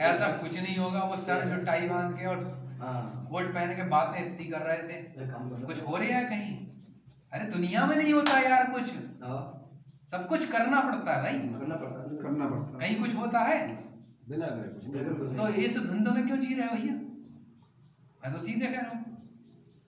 ऐसा 0.00 0.28
कुछ 0.28 0.60
नहीं 0.62 0.76
होगा। 0.76 1.02
वो 1.02 1.16
सर 1.16 1.56
जो 1.56 1.64
टाई 1.64 1.88
बाँध 1.88 2.18
के 2.18 2.26
और 2.26 2.64
हाँ। 2.82 3.28
कोट 3.30 3.54
पहन 3.54 3.76
के 3.76 3.82
बातें 3.82 4.34
इतनी 4.34 4.46
कर 4.46 4.58
रहे 4.58 4.78
थे। 4.78 5.02
कुछ 5.66 5.86
हो 5.88 5.96
रहा 5.96 6.06
है 6.06 6.24
कहीं? 6.24 6.66
अरे 7.32 7.44
दुनिया 7.44 7.86
में 7.86 7.96
नहीं 7.96 8.12
होता 8.12 8.38
यार 8.38 8.70
कुछ। 8.70 8.94
हाँ। 9.22 9.63
सब 10.10 10.26
कुछ 10.28 10.44
करना 10.44 10.80
पड़ता 10.80 11.12
है 11.12 11.22
भाई। 11.22 11.58
करना 11.58 11.74
पड़ता 11.74 12.00
है। 12.02 12.18
करना 12.18 12.46
पड़ता 12.46 12.72
है। 12.72 12.78
कहीं 12.78 13.02
कुछ 13.02 13.14
होता 13.16 13.40
है? 13.40 13.58
बिना 14.28 14.46
करे 14.46 14.68
कुछ 14.68 14.84
नहीं 14.86 15.36
तो 15.36 15.48
इस 15.48 15.78
धुंध 15.78 16.08
में 16.08 16.26
क्यों 16.26 16.38
जी 16.38 16.54
रहे 16.54 16.68
भैया? 16.68 16.94
मैं 18.24 18.32
तो 18.32 18.38
सीधे 18.38 18.66
कह 18.66 18.80
रहा 18.80 18.90
हूँ 18.90 19.28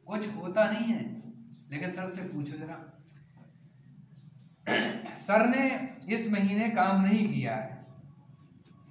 कुछ 0.07 0.37
होता 0.37 0.71
नहीं 0.71 0.85
है। 0.85 1.23
लेकिन 1.71 1.91
सर 1.91 2.11
से 2.11 2.23
पूछो 2.23 2.57
जरा। 2.57 2.93
सर 5.15 5.47
ने 5.49 5.65
इस 6.15 6.31
महीने 6.33 6.69
काम 6.71 7.03
नहीं 7.03 7.35
किया 7.35 7.57
है। 7.57 7.87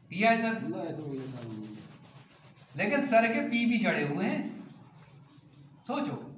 किया 0.09 0.31
है 0.31 0.37
सर? 0.37 0.55
है। 0.77 0.97
लेकिन 2.77 3.01
सर 3.01 3.33
के 3.33 3.41
पी 3.41 3.65
भी 3.65 3.77
चढ़े 3.77 4.07
हुए 4.07 4.25
हैं। 4.25 4.63
सोचो 5.87 6.31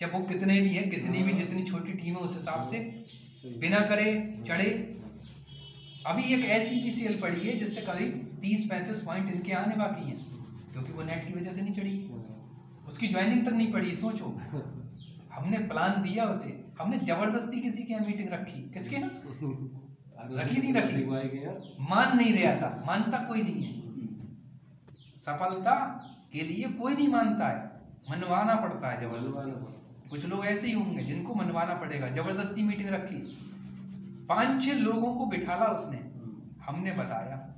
जब 0.00 0.12
वो 0.12 0.20
कितने 0.20 0.60
भी 0.60 0.68
हैं 0.68 0.90
कितनी 0.90 1.22
भी 1.22 1.32
जितनी 1.32 1.62
छोटी 1.62 1.92
टीम 1.92 2.14
है 2.14 2.20
उस 2.20 2.34
हिसाब 2.34 2.70
से 2.70 2.78
बिना 3.54 3.80
करे, 3.80 4.38
चढ़े। 4.48 4.70
अभी 6.06 6.22
एक 6.22 6.44
ऐसी 6.44 6.82
भी 6.82 6.90
सेल 6.92 7.20
पड़ी 7.20 7.40
है 7.40 7.56
जिससे 7.56 7.80
करीब 7.80 8.38
तीस, 8.42 8.66
पैंतीस 8.70 9.02
पॉइंट 9.02 9.34
इनके 9.34 9.52
आने 9.52 9.76
बाकी 9.76 10.10
हैं, 10.10 10.18
क्योंकि 10.72 10.92
वो 10.92 11.02
नेट 11.02 11.26
की 11.28 11.34
वजह 11.34 11.52
से 11.52 11.62
नहीं 11.62 11.74
चढ़ी। 11.74 12.10
उसकी 12.88 13.08
ज्वाइनिंग 13.08 13.46
तक 13.46 13.52
नहीं 13.52 13.72
पड़ी, 13.72 13.96
सोचो। 13.96 14.40
हमने 15.32 15.58
प्लान 15.58 16.02
दिया 16.02 16.24
उसे। 16.24 16.64
हमने 16.80 16.98
ज़बरदस्ती 16.98 17.60
किसी 17.60 17.82
की 17.82 17.92
यहाँ 17.92 18.06
मीटिंग 18.06 18.28
रखी। 18.28 18.60
किसके 18.70 18.98
ना? 18.98 19.10
रखी 20.42 20.60
नहीं 20.62 20.74
रखी। 20.74 21.04
मान 21.80 22.16
नहीं 22.16 22.32
रहा 22.34 22.54
था। 22.54 22.84
मानता 22.86 23.18
कोई 23.18 23.42
नहीं 23.42 23.64
है। 23.64 23.72
सफलता 25.16 25.74
के 26.32 26.42
लिए 26.42 26.68
कोई 26.68 26.94
नहीं 26.94 27.08
मानता 27.08 27.48
है। 27.48 27.64
मनवाना 28.10 28.54
पड़ता 28.54 28.90
है 28.90 29.08
ज़बरदस्ती। 29.08 29.85
कुछ 30.10 30.24
लोग 30.26 30.46
ऐसे 30.46 30.66
ही 30.66 30.72
होंगे 30.72 31.02
जिनको 31.04 31.34
मनवाना 31.34 31.74
पड़ेगा। 31.74 32.08
ज़बरदस्ती 32.08 32.62
मीटिंग 32.62 32.88
रखी 32.88 33.16
पाँच 34.28 34.64
छह 34.64 34.72
लोगों 34.72 35.14
को 35.14 35.26
बिठाला 35.26 35.66
उसने। 35.66 35.98
हमने 36.64 36.92
बताया। 36.92 37.54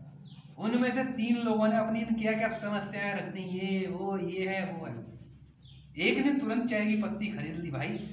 उनमें 0.59 0.93
से 0.93 1.05
तीन 1.05 1.37
लोगों 1.37 1.69
ने 1.69 1.77
अपनी 1.77 2.01
क्या 2.01 2.33
क्या 2.33 2.49
समस्याएँ 2.49 3.15
रख 3.15 3.35
दी। 3.35 3.41
ये, 3.41 3.87
वो, 3.87 4.19
ये 4.19 4.49
है, 4.49 4.73
वो 4.73 4.87
है। 4.87 5.07
एक 5.99 6.27
ने 6.27 6.33
तुरंत 6.33 6.71
चाय 6.71 6.87
की 6.87 7.03
पत्ती 7.03 7.27
खरीद 7.27 7.61
ली, 7.61 7.71
भाई, 7.71 8.11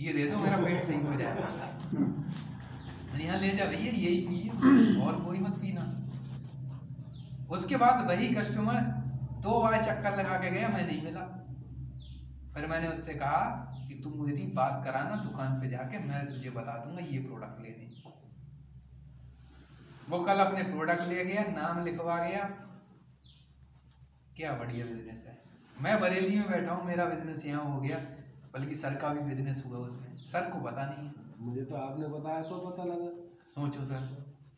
ये 0.00 0.12
दे 0.12 0.30
दो, 0.30 0.38
मेरा 0.38 0.56
पेट 0.56 0.84
सही 0.84 1.00
हो 1.00 1.14
जाएगा 1.14 1.70
यहाँ 3.20 3.38
ले 3.38 3.48
जा 3.48 3.64
भैया, 3.64 3.92
यही 3.92 4.16
पिए। 4.16 5.00
और 5.00 5.20
कोई 5.20 5.38
मत 5.38 5.50
पीना। 5.50 6.08
उसके 7.50 7.76
बाद 7.76 8.06
वही 8.06 8.34
कस्टमर 8.34 8.80
दो 9.42 9.62
बार 9.62 9.82
चक्कर 9.82 10.16
लगा 10.16 10.38
के 10.38 10.50
गया, 10.50 10.68
मैं 10.68 10.86
नहीं 10.86 11.02
मिला। 11.02 11.43
फिर 12.54 12.66
मैंने 12.66 12.88
उससे 12.88 13.14
कहा 13.14 13.40
कि 13.88 13.94
तुम 14.02 14.12
मेरी 14.24 14.42
बात 14.56 14.82
कराना 14.84 15.14
दुकान 15.22 15.60
पे 15.60 15.68
जाके 15.70 15.98
मैं 16.00 16.24
तुझे 16.26 16.50
बता 16.52 16.76
दूँगा 16.78 17.04
ये 17.04 17.18
प्रोडक्ट 17.20 17.62
लेने। 17.62 17.92
वो 20.08 20.18
कल 20.24 20.38
अपने 20.40 20.62
प्रोडक्ट 20.64 21.02
ले 21.04 21.24
गया 21.24 21.42
नाम 21.52 21.84
लिखवा 21.84 22.16
गया। 22.18 22.42
क्या 24.36 24.52
बढ़िया 24.58 24.86
बिज़नेस 24.86 25.24
है। 25.26 25.34
मैं 25.76 26.00
बरेली 26.00 26.38
में 26.38 26.50
बैठा 26.50 26.72
हूँ 26.72 26.86
मेरा 26.86 27.04
बिज़नेस 27.06 27.44
यहाँ 27.46 27.64
हो 27.64 27.80
गया 27.80 27.98
बल्कि 28.54 28.74
सर 28.76 28.94
का 28.96 29.08
भी 29.08 29.20
बिज़नेस 29.24 29.62
हुआ 29.66 29.78
उसमें। 29.78 30.08
सर 30.26 30.50
को 30.50 30.60
पता 30.60 30.84
नहीं 30.86 31.06
है। 31.06 31.12
मुझे 31.40 31.64
तो 31.64 31.76
आपने 31.76 32.08
बताया 32.08 32.42
तो 32.42 32.58
पता 32.60 32.84
लगा। 32.84 33.08
सोचो 33.46 33.84
सर 33.84 34.02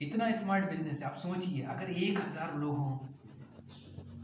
इतना 0.00 0.30
स्मार्ट 0.34 0.64
बिज़नेस 0.70 1.02
है 1.02 1.06
आप 1.08 1.16
सोचिए 1.18 1.62
अगर 1.66 1.90
एक 1.92 2.18
हज़ार 2.18 2.54
लोग 2.56 2.76
हों। 2.76 2.96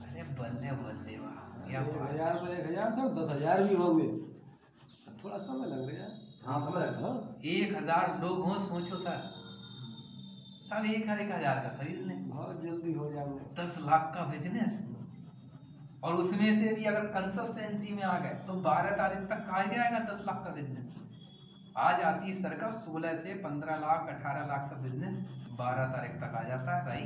अरे 0.03 0.23
बल्ले 0.41 0.73
बल्ले 0.79 1.19
वाह। 1.19 1.32
हज़ार 1.75 2.35
तो 2.37 2.53
एक 2.53 2.67
हज़ार 2.67 2.93
सर 2.93 3.09
दस 3.15 3.31
हज़ार 3.31 3.63
भी 3.65 3.75
होंगे। 3.75 4.09
थोड़ा 5.23 5.39
समय 5.41 5.67
लग 5.69 5.89
रहा 5.89 6.05
है 6.05 6.11
हाँ 6.47 6.59
समय 6.61 6.81
लग 6.81 7.03
हाँ। 7.03 7.15
एक 7.47 7.75
हज़ार 7.77 8.19
लोग 8.23 8.41
हों 8.41 8.59
सोचो 8.61 8.97
सर। 8.99 9.19
सब 10.63 10.87
एक 10.87 11.09
हर 11.09 11.19
एक 11.21 11.33
हज़ार 11.33 11.59
का 11.59 11.69
खरीद 11.79 12.07
लें 12.07 12.29
बहुत 12.29 12.63
जल्दी 12.63 12.93
हो 12.95 13.11
जाएँगे। 13.13 13.63
दस 13.63 13.77
लाख 13.83 14.11
का 14.15 14.25
बिज़नेस 14.27 14.81
और 16.05 16.15
उसमें 16.17 16.61
से 16.61 16.75
भी 16.75 16.85
अगर 16.85 17.07
कंसिस्टेंसी 17.13 17.93
में 17.95 18.03
आ 18.05 18.19
गए 18.19 18.35
तो 18.47 18.53
बारह 18.63 18.97
तारीख 18.97 19.29
तक 19.31 19.51
आ 19.51 19.63
जाएगा 19.65 19.99
दस 20.07 20.25
लाख 20.27 20.45
का 20.45 20.55
बिज़नेस 20.55 20.97
आज 21.81 22.01
आशीष 22.05 22.41
सर 22.43 22.55
का 22.55 22.71
सोलह 22.79 23.19
से 23.21 23.35
पंद्रह 23.43 23.77
लाख 23.81 24.09
अठारह 24.11 24.47
लाख 24.47 24.71
का 24.71 24.81
बिज़नेस 24.81 25.15
बारह 25.59 25.87
तारीख 25.93 26.17
तक 26.21 26.35
आ 26.37 26.43
जाता 26.45 26.77
है 26.77 26.85
भाई। 26.87 27.05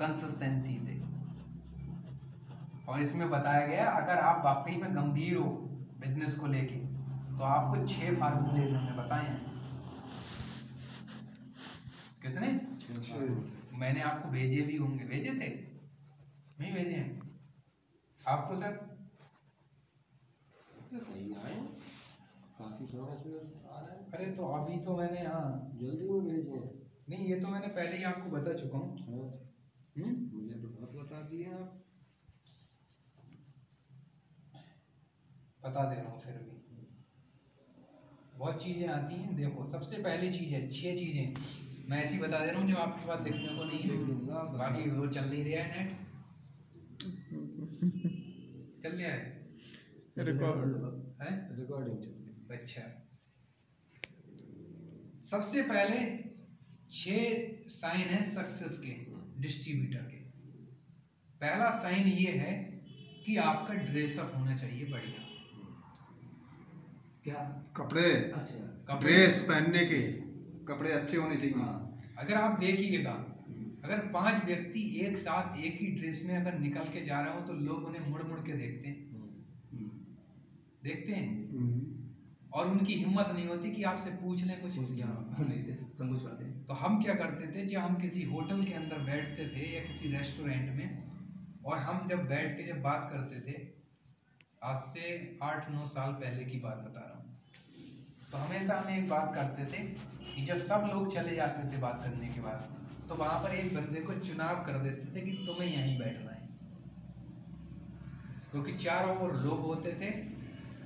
कंसिस्टेंसी 0.00 0.78
से। 0.78 0.94
और 2.88 3.00
इसमें 3.00 3.30
बताया 3.30 3.66
गया 3.66 3.90
अगर 3.90 4.18
आप 4.20 4.44
वाकई 4.44 4.76
में 4.76 4.94
गंभीर 4.96 5.36
हो 5.36 5.48
बिज़नेस 6.00 6.38
को 6.38 6.46
लेके 6.46 6.76
तो 7.38 7.44
आपको 7.44 7.86
छह 7.86 8.14
फार्मूले 8.20 8.70
हमने 8.70 8.92
बताए 8.92 9.26
हैं 9.26 9.54
कितने? 12.22 12.48
मैंने 13.78 14.00
आपको 14.00 14.28
भेजे 14.28 14.62
भी 14.62 14.76
होंगे। 14.76 15.04
भेजे 15.04 15.30
थे? 15.30 15.48
नहीं 16.60 16.72
भेजे 16.72 16.94
हैं। 16.94 17.20
आपको 18.28 18.56
सर? 18.56 18.78
है। 21.36 21.54
अरे 24.14 24.26
तो 24.32 24.46
अभी 24.46 24.76
तो 24.80 24.96
मैंने 24.96 25.26
हाँ। 25.26 25.70
जल्दी 25.74 26.08
में 26.08 26.24
भेजे 26.24 26.60
नहीं 27.08 27.26
ये 27.26 27.40
तो 27.40 27.48
मैंने 27.48 27.66
पहले 27.66 27.96
ही 27.96 28.04
आपको 28.04 28.30
बता 28.30 28.52
चुका 28.52 28.78
हूँ। 28.78 28.98
हाँ, 28.98 29.26
हम्म? 29.98 30.38
मुझे 30.38 30.54
तो 30.54 30.68
बहुत 30.68 30.94
बता 30.94 31.20
दिए 31.22 31.52
आप। 31.52 31.85
बता 35.68 35.84
दे 35.90 35.96
रहा 35.96 36.10
हूँ 36.10 36.20
फिर 36.20 36.34
भी। 36.34 36.54
बहुत 38.38 38.62
चीज़ें 38.64 38.88
आती 38.88 39.14
हैं 39.14 39.36
देखो 39.36 39.68
सबसे 39.70 39.96
पहली 40.02 40.30
चीज़ 40.32 40.54
है 40.54 40.60
छह 40.70 40.96
चीज़ें। 40.96 41.34
मैं 41.90 42.02
ऐसी 42.04 42.18
बता 42.18 42.38
दे 42.38 42.50
रहा 42.50 42.60
हूँ 42.60 42.68
जो 42.70 42.76
आपके 42.76 43.08
पास 43.08 43.20
लिखने 43.24 43.56
को 43.56 43.64
नहीं 43.64 43.80
है। 43.80 43.96
बाकी 44.58 44.90
वो 44.90 45.06
चल 45.06 45.24
नहीं 45.24 45.44
रहा 45.44 45.62
है 45.62 45.68
नेट 45.70 46.04
चल 48.82 48.90
रहा 48.90 49.10
है? 49.10 49.18
है? 51.20 51.30
रिकॉर्डिंग 51.56 52.50
अच्छा। 52.50 52.82
सबसे 55.30 55.62
पहले 55.62 55.98
छह 56.90 57.68
साइन 57.68 58.08
है 58.08 58.22
सक्सेस 58.24 58.78
के 58.84 58.92
डिस्ट्रीब्यूटर 59.40 60.04
के। 60.10 60.20
पहला 61.40 61.70
साइन 61.70 62.06
ये 62.08 62.32
है 62.32 62.52
कि 63.26 63.36
आपका 63.36 63.74
ड्रेसअप 63.74 64.32
होना 64.36 64.56
चाहिए 64.56 64.84
बढ़िया। 64.84 65.25
क्या? 67.26 67.64
कपड़े। 67.76 68.14
अच्छा। 68.14 68.84
कपड़े- 68.88 69.00
ड्रेस 69.00 69.46
पहनने 69.48 69.78
के। 69.78 70.12
कपड़े 70.64 70.92
अच्छे 70.92 71.16
होने 71.16 71.36
चाहिए। 71.36 71.54
हाँ। 71.54 71.98
अगर 72.18 72.34
आप 72.34 72.58
देखिएगा 72.58 73.32
अगर 73.84 73.98
पाँच 73.98 74.44
व्यक्ति 74.44 75.00
एक 75.00 75.16
साथ 75.16 75.58
एक 75.58 75.78
ही 75.80 75.86
ड्रेस 75.86 76.24
में 76.26 76.36
अगर 76.36 76.58
निकल 76.58 76.80
के 76.80 77.04
जा 77.04 77.20
रहे 77.20 77.34
हो 77.34 77.40
तो 77.40 77.52
लोग 77.52 77.84
उन्हें 77.84 78.10
मुड़ 78.10 78.22
मुड़ 78.22 78.40
के 78.40 78.52
देखते 78.52 78.88
हैं। 78.88 79.10
हम्म। 79.72 79.90
देखते 80.84 81.12
हैं। 81.12 81.50
हम्म। 81.50 81.96
और 82.52 82.66
उनकी 82.66 82.94
हिम्मत 82.94 83.30
नहीं 83.34 83.46
होती 83.46 83.70
कि 83.70 83.82
आपसे 83.82 84.10
पूछ 84.10 84.44
लें 84.44 84.62
कुछ। 84.62 84.76
यहाँ 84.76 85.36
संकोच 85.72 86.22
करते 86.22 86.44
हैं 86.44 86.64
तो 86.64 86.74
हम 86.74 87.02
क्या 87.02 87.14
करते 87.14 87.46
थे 87.46 87.66
जब 87.66 87.78
हम 87.78 87.94
किसी 87.96 88.22
होटल 88.22 88.64
के 88.64 88.72
अंदर 88.72 88.98
बैठते 88.98 89.48
थे 89.48 89.76
या 89.76 89.92
किसी 89.92 90.08
रेस्टोरेंट 90.08 90.76
में 90.76 91.04
और 91.64 91.78
हम 91.78 92.06
जब 92.06 92.28
बैठ 92.28 92.56
के 92.56 92.72
जब 92.72 92.82
बात 92.82 93.10
करते 93.12 93.40
थे 93.40 93.75
आज 94.62 94.76
से 94.76 95.38
आठ 95.42 95.70
नौ 95.70 95.84
साल 95.84 96.12
पहले 96.12 96.44
की 96.44 96.58
बात 96.58 96.76
बता 96.78 97.00
रहा 97.00 97.16
हूँ। 97.16 97.24
तो 98.30 98.38
हमेशा 98.38 98.76
हम 98.76 98.88
एक 98.90 99.08
बात 99.08 99.34
करते 99.34 99.64
थे 99.66 99.82
कि 100.26 100.44
जब 100.44 100.60
सब 100.60 100.90
लोग 100.92 101.12
चले 101.14 101.34
जाते 101.36 101.72
थे 101.72 101.80
बात 101.80 102.00
करने 102.04 102.28
के 102.28 102.40
बाद 102.40 102.68
तो 103.08 103.14
वहाँ 103.14 103.38
पर 103.42 103.54
एक 103.54 103.74
बंदे 103.74 104.00
को 104.00 104.12
चुनाव 104.20 104.62
कर 104.64 104.78
देते 104.78 105.14
थे 105.14 105.24
कि 105.26 105.32
तुम्हें 105.46 105.68
यहीं 105.68 105.98
बैठना 105.98 106.30
है। 106.30 106.48
क्योंकि 108.50 108.72
चारों 108.76 109.16
ओर 109.18 109.34
लोग 109.36 109.60
होते 109.60 109.92
थे 110.00 110.10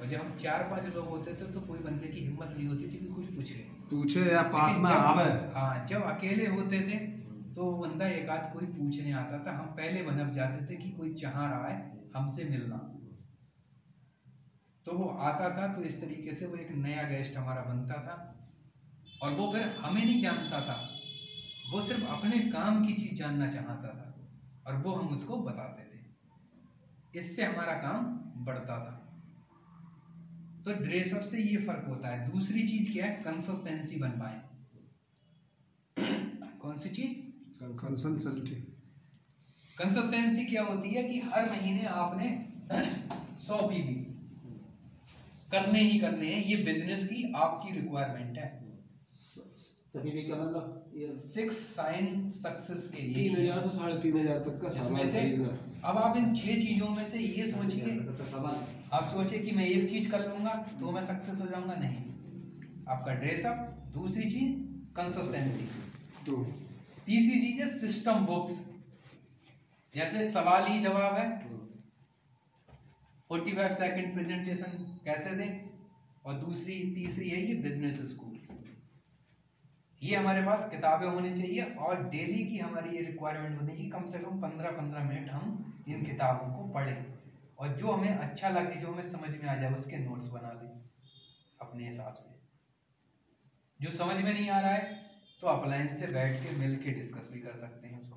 और 0.00 0.06
जब 0.06 0.20
हम 0.20 0.36
चार 0.36 0.62
पाँच 0.62 0.86
लोग 0.94 1.08
होते 1.08 1.32
थे 1.34 1.52
तो 1.52 1.60
कोई 1.60 1.78
बंदे 1.78 2.08
की 2.08 2.20
हिम्मत 2.20 2.54
नहीं 2.56 2.66
होती 2.68 2.84
थी 2.84 2.98
कि 2.98 3.08
कुछ 3.08 3.34
पूछे। 3.36 3.66
पूछे 3.90 4.20
या 4.20 4.42
पास 4.42 4.76
में 4.78 4.90
आवे। 4.90 5.30
हाँ 5.54 5.86
जब 5.86 6.02
अकेले 6.06 6.46
होते 6.48 6.80
थे 6.80 6.98
तो 7.54 7.72
बंदा 7.72 8.06
एक 8.08 8.30
आध 8.30 8.52
कोई 8.52 8.66
पूछने 8.68 9.12
आता 9.12 9.44
था। 9.46 9.56
हम 9.58 9.66
पहले 9.76 10.02
बनप 10.02 10.32
जाते 10.34 10.66
थे 10.66 10.76
कि 10.76 10.90
कोई 10.90 11.12
चाह 11.14 11.32
रहा 11.32 11.68
है 11.68 11.78
हमसे 12.16 12.44
मिलना। 12.44 12.86
तो 14.90 14.96
वो 14.96 15.08
आता 15.08 15.50
था 15.50 15.72
तो 15.72 15.82
इस 15.82 16.00
तरीके 16.00 16.34
से 16.34 16.46
वो 16.46 16.56
एक 16.56 16.70
नया 16.70 17.02
गेस्ट 17.02 17.36
हमारा 17.36 17.62
बनता 17.62 17.94
था। 17.94 18.48
और 19.22 19.32
वो 19.32 19.52
फिर 19.52 19.62
हमें 19.62 20.04
नहीं 20.04 20.20
जानता 20.20 20.60
था। 20.60 21.00
वो 21.72 21.80
सिर्फ़ 21.80 22.04
अपने 22.04 22.38
काम 22.38 22.86
की 22.86 22.92
चीज़ 22.92 23.14
जानना 23.14 23.50
चाहता 23.50 23.88
था 23.88 24.28
और 24.66 24.82
वो 24.82 24.94
हम 24.94 25.08
उसको 25.08 25.36
बताते 25.36 25.82
थे। 25.82 26.00
इससे 27.18 27.44
हमारा 27.44 27.72
काम 27.72 28.04
बढ़ता 28.44 28.76
था। 28.76 29.22
तो 30.64 30.74
ड्रेसअप 30.74 31.20
से 31.20 31.42
ये 31.42 31.56
फ़र्क 31.56 31.84
होता 31.88 32.08
है। 32.08 32.30
दूसरी 32.30 32.68
चीज़ 32.68 32.92
क्या 32.92 33.06
है? 33.06 33.12
कंसिस्टेंसी 33.12 33.96
बन 33.96 34.10
पाए। 34.10 34.42
कौन 36.58 36.78
सी 36.78 36.88
चीज़? 36.88 37.14
कंसल्टेंसी 37.62 38.54
कंसिस्टेंसी 39.78 40.44
क्या 40.44 40.62
होती 40.62 40.90
है 40.90 41.02
कि 41.02 41.20
हर 41.20 41.50
महीने 41.50 41.84
आपने 41.84 42.52
सौ 43.38 43.68
पीवी 43.68 44.09
करने 45.52 45.80
ही 45.80 45.98
करने 46.00 46.26
हैं 46.26 46.44
ये 46.46 46.56
बिज़नेस 46.64 47.06
की 47.06 47.32
आपकी 47.36 47.74
रिक्वायरमेंट 47.74 48.38
है। 48.38 48.48
सभी 49.94 50.10
भी 50.10 50.22
क्या 50.22 50.36
मतलब? 50.36 50.76
सिक्स 51.22 51.56
साइन 51.66 52.28
सक्सेस 52.32 52.86
के 52.88 53.02
तीन 53.04 53.36
लिए 53.36 53.42
हज़ार 53.42 53.60
से 53.62 53.70
साढ़े 53.76 53.94
तीन 54.02 54.18
हज़ार 54.18 54.38
तक 54.40 54.60
का 54.62 54.68
से 54.68 55.22
अब 55.84 55.96
आप 55.98 56.16
इन 56.16 56.34
छह 56.34 56.60
चीज़ों 56.60 56.88
में 56.90 57.04
से 57.06 57.18
ये 57.18 57.46
सोचिए। 57.48 57.96
आप 58.92 59.08
सोचिए 59.08 59.38
कि 59.40 59.50
मैं 59.52 59.66
एक 59.66 59.88
चीज़ 59.90 60.10
कर 60.10 60.28
लूँगा 60.28 60.54
तो 60.80 60.90
मैं 60.92 61.04
सक्सेस 61.06 61.40
हो 61.40 61.46
जाऊँगा? 61.46 61.74
नहीं। 61.76 62.04
आपका 62.88 63.14
ड्रेसअप 63.14 63.56
दूसरी 63.94 64.30
चीज़ 64.30 64.52
कंसिस्टेंसी 64.96 65.68
तीसरी 67.06 67.40
चीज़ 67.40 67.60
है 67.60 67.68
सिस्टम 67.78 68.26
बुक्स 68.26 68.58
जैसे 69.94 70.30
सवाल 70.30 70.66
ही 70.66 70.80
जवाब 70.80 71.14
है 71.16 71.28
फोर्टी 73.30 73.52
फाइव 73.52 73.72
सेकेंड 73.74 74.12
प्रेजेंटेशन 74.14 74.72
कैसे 75.04 75.30
दें 75.30 75.50
और 76.26 76.34
दूसरी, 76.36 76.74
तीसरी 76.94 77.28
है 77.28 77.40
ये 77.40 77.54
बिज़नेस 77.62 78.00
स्कूल 78.10 78.28
ये 80.02 80.16
हमारे 80.16 80.42
पास 80.42 80.68
किताबें 80.70 81.06
होनी 81.06 81.30
चाहिए 81.36 81.62
और 81.86 82.02
डेली 82.10 82.44
की 82.44 82.58
हमारी 82.58 82.96
ये 82.96 83.02
रिक्वायरमेंट 83.04 83.60
होनी 83.60 83.72
चाहिए 83.72 83.90
कम 83.90 84.06
से 84.06 84.18
कम 84.18 84.40
पंद्रह 84.42 84.70
पंद्रह 84.70 85.04
मिनट 85.04 85.30
हम 85.30 85.84
इन 85.88 86.04
किताबों 86.04 86.46
को 86.54 86.68
पढ़ें। 86.72 87.04
और 87.58 87.68
जो 87.76 87.90
हमें 87.90 88.08
अच्छा 88.08 88.48
लगे, 88.48 88.80
जो 88.80 88.92
हमें 88.92 89.02
समझ 89.02 89.30
में 89.30 89.44
आ 89.44 89.54
जाए, 89.56 89.72
उसके 89.74 89.96
नोट्स 89.98 90.28
बना 90.28 90.52
लें, 90.52 90.70
अपने 91.60 91.86
हिसाब 91.86 92.14
से। 92.14 92.28
जो 93.80 93.90
समझ 93.90 94.16
में 94.16 94.32
नहीं 94.32 94.48
आ 94.50 94.60
रहा 94.60 94.72
है 94.72 94.98
तो 95.42 95.46
अपलाइन 95.46 95.94
से 95.94 96.06
बैठ 96.08 96.42
के 96.42 96.56
मिल 96.56 96.76
के 96.76 96.90
डिस्कस 96.92 97.28
भी 97.32 97.40
कर 97.40 97.54
सकते 97.56 97.88
हैं 97.88 98.00
उसको। 98.00 98.16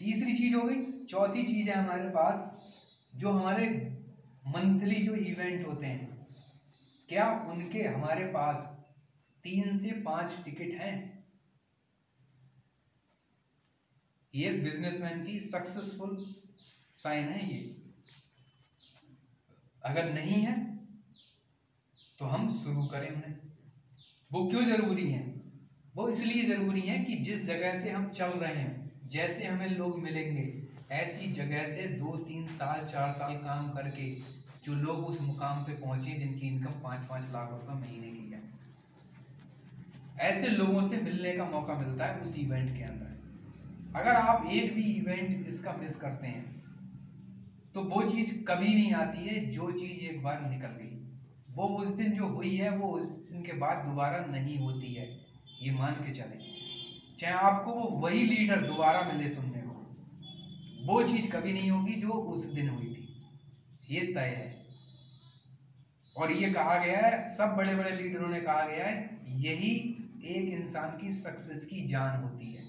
तीसरी 0.00 0.32
चीज़ 0.34 0.54
हो 0.54 0.62
गई, 0.62 0.80
चौथी 1.10 1.42
चीज़ 1.44 1.70
है 1.70 1.76
हमारे 1.76 2.08
पास 2.10 2.61
जो 3.14 3.30
हमारे 3.30 3.68
मंथली 4.48 4.94
जो 4.94 5.14
इवेंट 5.14 5.66
होते 5.66 5.86
हैं, 5.86 6.26
क्या 7.08 7.30
उनके 7.50 7.82
हमारे 7.82 8.24
पास 8.24 8.68
तीन 9.44 9.78
से 9.78 9.90
पाँच 10.02 10.36
टिकट 10.44 10.74
हैं? 10.74 11.24
ये 14.34 14.50
बिजनेसमैन 14.50 15.24
की 15.26 15.38
सक्सेसफुल 15.40 16.16
साइन 16.92 17.28
है 17.28 17.52
ये। 17.52 17.82
अगर 19.84 20.12
नहीं 20.12 20.42
है 20.42 20.60
तो 22.18 22.24
हम 22.24 22.48
शुरू 22.50 22.84
करें 22.84 23.08
उन्हें। 23.10 23.34
वो 24.30 24.48
क्यों 24.50 24.64
ज़रूरी 24.64 25.10
है? 25.12 25.22
वो 25.94 26.08
इसलिए 26.08 26.44
ज़रूरी 26.44 26.80
है 26.80 27.04
कि 27.04 27.16
जिस 27.16 27.44
जगह 27.44 27.80
से 27.82 27.90
हम 27.90 28.08
चल 28.10 28.30
रहे 28.30 28.54
हैं, 28.54 29.08
जैसे 29.08 29.46
हमें 29.46 29.68
लोग 29.68 29.98
मिलेंगे 30.00 30.61
ऐसी 30.92 31.30
जगह 31.32 31.66
से 31.66 31.86
दो, 31.90 32.16
तीन 32.18 32.46
साल, 32.48 32.86
चार 32.86 33.12
साल 33.12 33.34
काम 33.38 33.68
करके 33.70 34.10
जो 34.64 34.74
लोग 34.76 35.06
उस 35.06 35.20
मुकाम 35.20 35.62
पे 35.64 35.72
पहुँचे 35.74 36.10
जिनकी 36.12 36.48
इनकम 36.48 36.80
पाँच 36.82 37.06
पाँच 37.08 37.24
लाख 37.32 37.50
रुपए 37.52 37.74
महीने 37.74 38.08
की 38.08 38.30
है। 38.32 38.40
ऐसे 40.22 40.48
लोगों 40.48 40.82
से 40.82 40.96
मिलने 40.98 41.32
का 41.32 41.44
मौका 41.46 41.74
मिलता 41.74 42.06
है 42.06 42.20
उस 42.20 42.36
इवेंट 42.38 42.76
के 42.76 42.82
अंदर। 42.84 43.98
अगर 44.00 44.16
आप 44.16 44.46
एक 44.48 44.74
भी 44.74 44.82
इवेंट 44.92 45.48
इसका 45.48 45.72
मिस 45.72 45.96
करते 45.96 46.26
हैं 46.26 46.50
तो 47.74 47.82
वो 47.82 48.02
चीज़ 48.04 48.32
कभी 48.44 48.74
नहीं 48.74 48.92
आती 48.94 49.26
है, 49.26 49.44
जो 49.46 49.70
चीज़ 49.72 50.00
एक 50.06 50.22
बार 50.22 50.40
निकल 50.48 50.72
गई। 50.78 50.90
वो 51.50 51.68
उस 51.78 51.88
दिन 51.96 52.12
जो 52.12 52.26
हुई 52.26 52.54
है, 52.56 52.70
वो 52.70 52.88
उस 52.88 53.02
दिन 53.02 53.42
के 53.42 53.52
बाद 53.58 53.84
दोबारा 53.86 54.24
नहीं 54.26 54.58
होती 54.58 54.92
है। 54.94 55.06
ये 55.62 55.70
मान 55.72 55.94
के 55.96 56.12
चले। 56.12 56.38
चाहे 57.18 57.34
आपको 57.34 57.72
वो 57.72 57.88
वही 58.00 58.22
लीडर 58.24 58.60
दोबारा 58.66 59.00
मिले 59.02 59.30
सुनने 59.30 59.61
वो 60.84 61.02
चीज़ 61.02 61.30
कभी 61.30 61.52
नहीं 61.52 61.70
होगी 61.70 61.92
जो 61.92 62.08
उस 62.08 62.44
दिन 62.44 62.68
हुई 62.68 62.86
थी। 62.86 63.08
ये 63.90 64.00
तय 64.06 64.20
है। 64.20 64.50
और 66.16 66.32
ये 66.32 66.50
कहा 66.52 66.76
गया 66.76 66.98
है, 66.98 67.34
सब 67.36 67.54
बड़े 67.56 67.74
बड़े 67.74 67.90
लीडरों 67.92 68.28
ने 68.28 68.40
कहा 68.40 68.66
गया 68.66 68.86
है, 68.86 69.20
यही 69.40 69.70
एक 70.26 70.48
इंसान 70.50 70.98
की 70.98 71.12
सक्सेस 71.12 71.64
की 71.64 71.84
जान 71.86 72.22
होती 72.22 72.52
है। 72.52 72.64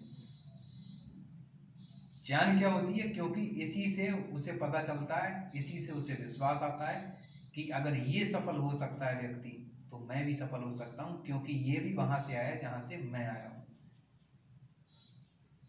जान 2.26 2.60
क्या 2.60 2.69
होती 2.69 2.99
है? 2.99 3.08
क्योंकि 3.10 3.41
इसी 3.41 3.89
से 3.91 4.10
उसे 4.34 4.52
पता 4.54 4.84
चलता 4.84 5.17
है, 5.17 5.52
इसी 5.56 5.80
से 5.80 5.91
उसे 5.91 6.13
विश्वास 6.13 6.62
आता 6.62 6.89
है 6.89 7.02
कि 7.56 7.67
अगर 7.71 7.95
ये 7.97 8.26
सफल 8.26 8.58
हो 8.58 8.76
सकता 8.78 9.06
है 9.06 9.19
व्यक्ति 9.21 9.60
तो 9.91 9.97
मैं 9.99 10.26
भी 10.26 10.34
सफल 10.36 10.62
हो 10.62 10.71
सकता 10.71 11.04
हूँ, 11.04 11.23
क्योंकि 11.26 11.54
ये 11.54 11.80
भी 11.80 11.93
वहाँ 11.93 12.21
से 12.21 12.36
आया 12.36 12.56
जहाँ 12.56 12.86
से 12.89 12.97
मैं 12.97 13.19
आया 13.19 13.49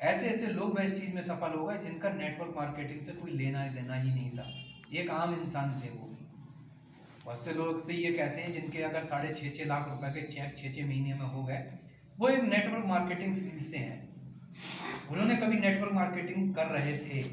ऐसे 0.04 0.26
ऐसे 0.26 0.46
लोग 0.46 0.80
वेस्ट 0.80 0.96
चीज़ 0.96 1.14
में 1.14 1.22
सफल 1.22 1.52
हो 1.58 1.66
गए 1.66 1.78
जिनका 1.78 2.10
नेटवर्क 2.10 2.54
मार्केटिंग 2.56 3.00
से 3.00 3.12
कोई 3.12 3.30
लेना 3.30 3.66
देना 3.66 3.94
ही 3.94 4.10
नहीं 4.10 4.30
था। 4.30 4.64
एक 4.94 5.10
आम 5.10 5.42
इंसान 5.42 5.80
थे 5.80 5.88
वो। 5.88 6.16
बहुत 7.24 7.44
से 7.44 7.52
लोग 7.52 7.86
तो 7.86 7.92
ये 7.92 8.12
कहते 8.12 8.40
हैं, 8.40 8.52
जिनके 8.52 8.82
अगर 8.82 9.04
साढ़े 9.04 9.34
छः 9.34 9.50
छः 9.50 9.64
लाख 9.66 9.88
रुपए 9.90 10.08
के 10.08 10.32
चेक 10.32 10.58
छः 10.58 10.72
छः 10.72 10.86
महीने 10.86 11.14
में 11.14 11.26
हो 11.26 11.44
गए, 11.44 11.72
वो 12.18 12.28
एक 12.28 12.44
नेटवर्क 12.44 12.84
मार्केटिंग 12.86 13.36
फ़ील्ड 13.36 13.62
से 13.62 13.76
हैं। 13.76 14.08
उन्होंने 15.10 15.36
कभी 15.36 15.58
नेटवर्क 15.58 15.92
मार्केटिंग 15.92 16.54
कर 16.54 16.66
रहे 16.66 16.98
थे। 16.98 17.24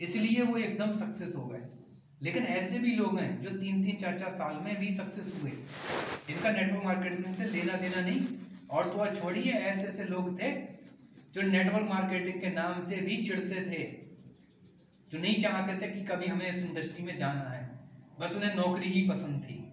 इसलिए 0.00 0.42
वो 0.42 0.56
एकदम 0.56 0.92
सक्सेस 0.92 1.34
हो 1.36 1.46
गए। 1.46 1.62
लेकिन 2.22 2.42
ऐसे 2.42 2.78
भी 2.78 2.96
लोग 2.96 3.20
हैं 3.20 3.42
जो 3.42 3.50
तीन 3.50 3.84
तीन 3.84 3.96
चार 3.96 4.18
चार 4.18 4.30
साल 4.30 4.56
में 4.64 4.80
भी 4.80 4.94
सक्सेस 4.94 5.40
हुए। 5.42 5.50
इनका 6.30 6.50
नेटवर्क 6.50 6.84
मार्केटिंग 6.84 7.34
से 7.34 7.44
लेना 7.44 7.72
देना 7.72 8.00
नहीं, 8.00 8.26
और 8.70 8.84
तो 8.84 9.20
छोड़िए, 9.20 9.52
ऐसे 9.52 9.84
ऐसे 9.84 10.04
लोग 10.04 10.42
थे 10.42 10.69
जो 11.34 11.42
नेटवर्क 11.42 11.88
मार्केटिंग 11.88 12.40
के 12.40 12.50
नाम 12.50 12.80
से 12.80 12.96
भी 12.96 13.16
चिढ़ते 13.16 13.60
थे 13.70 13.82
जो 15.12 15.18
नहीं 15.18 15.40
चाहते 15.42 15.74
थे 15.80 15.90
कि 15.90 16.00
कभी 16.04 16.26
हमें 16.26 16.48
इस 16.48 16.64
इंडस्ट्री 16.64 17.04
में 17.04 17.16
जाना 17.16 17.40
है 17.40 17.80
बस 18.20 18.36
उन्हें 18.36 18.54
नौकरी 18.54 18.88
ही 18.88 19.08
पसंद 19.08 19.42
थी। 19.42 19.72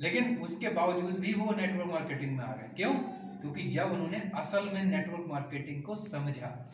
लेकिन 0.00 0.38
उसके 0.38 0.68
बावजूद 0.68 1.18
भी 1.18 1.32
वो 1.32 1.52
नेटवर्क 1.52 1.88
मार्केटिंग 1.88 2.36
में 2.36 2.44
आ 2.44 2.52
गए। 2.52 2.68
क्यों? 2.76 2.94
क्योंकि 3.40 3.68
जब 3.70 3.86
उन्होंने 3.86 4.30
असल 4.34 4.68
में 4.68 4.84
नेटवर्क 4.84 5.24
मार्केटिंग 5.28 5.82
को 5.82 5.94
समझा। 5.94 6.72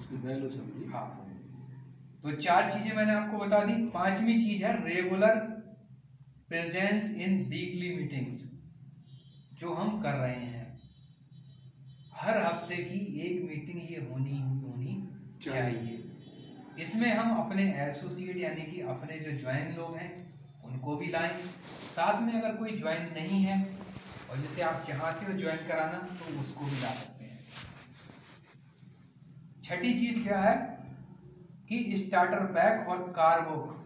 उसकी 0.00 0.16
वैल्यू 0.16 0.48
समझी। 0.48 0.90
हाँ। 0.90 1.26
तो 2.22 2.32
चार 2.32 2.70
चीज़ें 2.70 2.96
मैंने 2.96 3.12
आपको 3.12 3.38
बता 3.38 3.64
दी। 3.64 3.72
पांचवी 3.72 4.40
चीज़ 4.40 4.64
है 4.64 4.88
regular 4.88 5.36
presence 6.48 7.14
in 7.14 7.44
weekly 7.44 7.94
meetings 7.94 8.50
जो 9.54 9.74
हम 9.74 10.02
कर 10.02 10.12
रहे 10.12 10.34
हैं। 10.34 10.69
हर 12.20 12.38
हफ़्ते 12.38 12.76
की 12.76 12.98
एक 13.20 13.42
मीटिंग 13.42 13.78
ये 13.90 14.00
होनी 14.10 14.30
ही 14.30 14.38
होनी 14.38 14.94
चाहिए। 15.42 15.96
इसमें 16.78 17.10
हम 17.14 17.36
अपने 17.36 17.62
एसोसिएट 17.82 18.36
यानी 18.36 18.62
कि 18.62 18.80
अपने 18.90 19.18
जो 19.18 19.30
ज्वाइन 19.38 19.72
लोग 19.76 19.96
हैं 19.96 20.10
उनको 20.64 20.96
भी 20.96 21.06
लाएँ। 21.06 21.30
साथ 21.94 22.20
में 22.22 22.32
अगर 22.32 22.56
कोई 22.56 22.76
ज्वाइन 22.76 23.02
नहीं 23.12 23.42
है 23.42 23.56
और 24.30 24.36
जैसे 24.36 24.62
आप 24.62 24.84
चाहते 24.88 25.26
हो 25.26 25.38
ज्वाइन 25.38 25.66
कराना 25.68 25.98
तो 25.98 26.40
उसको 26.40 26.64
भी 26.64 26.80
ला 26.82 26.90
सकते 26.90 27.24
हैं। 27.24 27.38
छठी 29.62 29.92
चीज़ 29.98 30.22
क्या 30.22 30.38
है? 30.38 30.56
कि 31.68 31.96
स्टार्टर 31.96 32.44
पैक 32.54 32.88
और 32.88 33.02
कार 33.16 33.40
बुक 33.40 33.76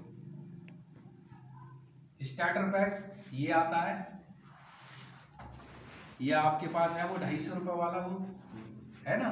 स्टार्टर 2.22 2.62
पैक 2.62 2.92
ये 3.34 3.50
आता 3.52 3.80
है। 3.80 3.96
ये 6.20 6.32
आपके 6.32 6.66
पास 6.68 6.90
है 6.90 7.08
वो 7.08 7.16
ढाई 7.18 7.38
सौ 7.38 7.54
रुपये 7.54 7.74
वाला 7.76 7.98
वो 7.98 8.18
है 9.06 9.16
ना? 9.22 9.30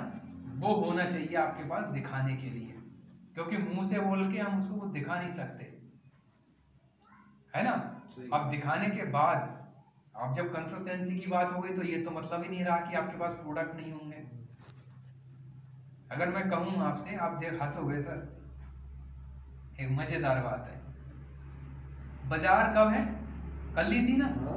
वो 0.59 0.75
होना 0.77 1.05
चाहिए 1.05 1.37
आपके 1.37 1.65
पास 1.69 1.85
दिखाने 1.89 2.37
के 2.37 2.51
लिए। 2.51 2.79
क्योंकि 3.35 3.57
मुँह 3.59 3.87
से 3.89 4.01
बोल 4.01 4.33
के 4.33 4.39
हम 4.39 4.59
उसको 4.59 4.75
वो 4.75 4.87
दिखा 4.89 5.21
नहीं 5.21 5.33
सकते। 5.33 5.65
है 7.55 7.63
ना? 7.65 7.73
अब 8.35 8.51
दिखाने 8.51 8.89
के 8.91 9.05
बाद 9.11 9.51
अब 10.15 10.35
जब 10.35 10.53
कंसिस्टेंसी 10.55 11.19
की 11.19 11.27
बात 11.27 11.53
हो 11.53 11.61
गई 11.61 11.75
तो 11.75 11.83
ये 11.83 12.03
तो 12.05 12.11
मतलब 12.11 12.43
ही 12.43 12.49
नहीं 12.49 12.65
रहा 12.65 12.77
कि 12.81 12.97
आपके 12.97 13.19
पास 13.19 13.35
प्रोडक्ट 13.35 13.77
नहीं 13.77 13.93
होंगे। 13.93 14.17
अगर 16.11 16.29
मैं 16.29 16.49
कहूँ 16.51 16.83
आपसे 16.85 17.17
आप 17.17 17.39
देख 17.41 17.63
हंसोगे 17.63 18.03
सर। 18.03 18.19
एक 19.81 19.91
मज़ेदार 19.91 20.41
बात 20.43 20.69
है। 20.69 20.81
बाज़ार 22.29 22.73
कब 22.77 22.93
है? 22.93 23.05
कल 23.77 23.87
ली 23.87 24.07
थी 24.09 24.17
ना? 24.17 24.27
हाँ। 24.27 24.57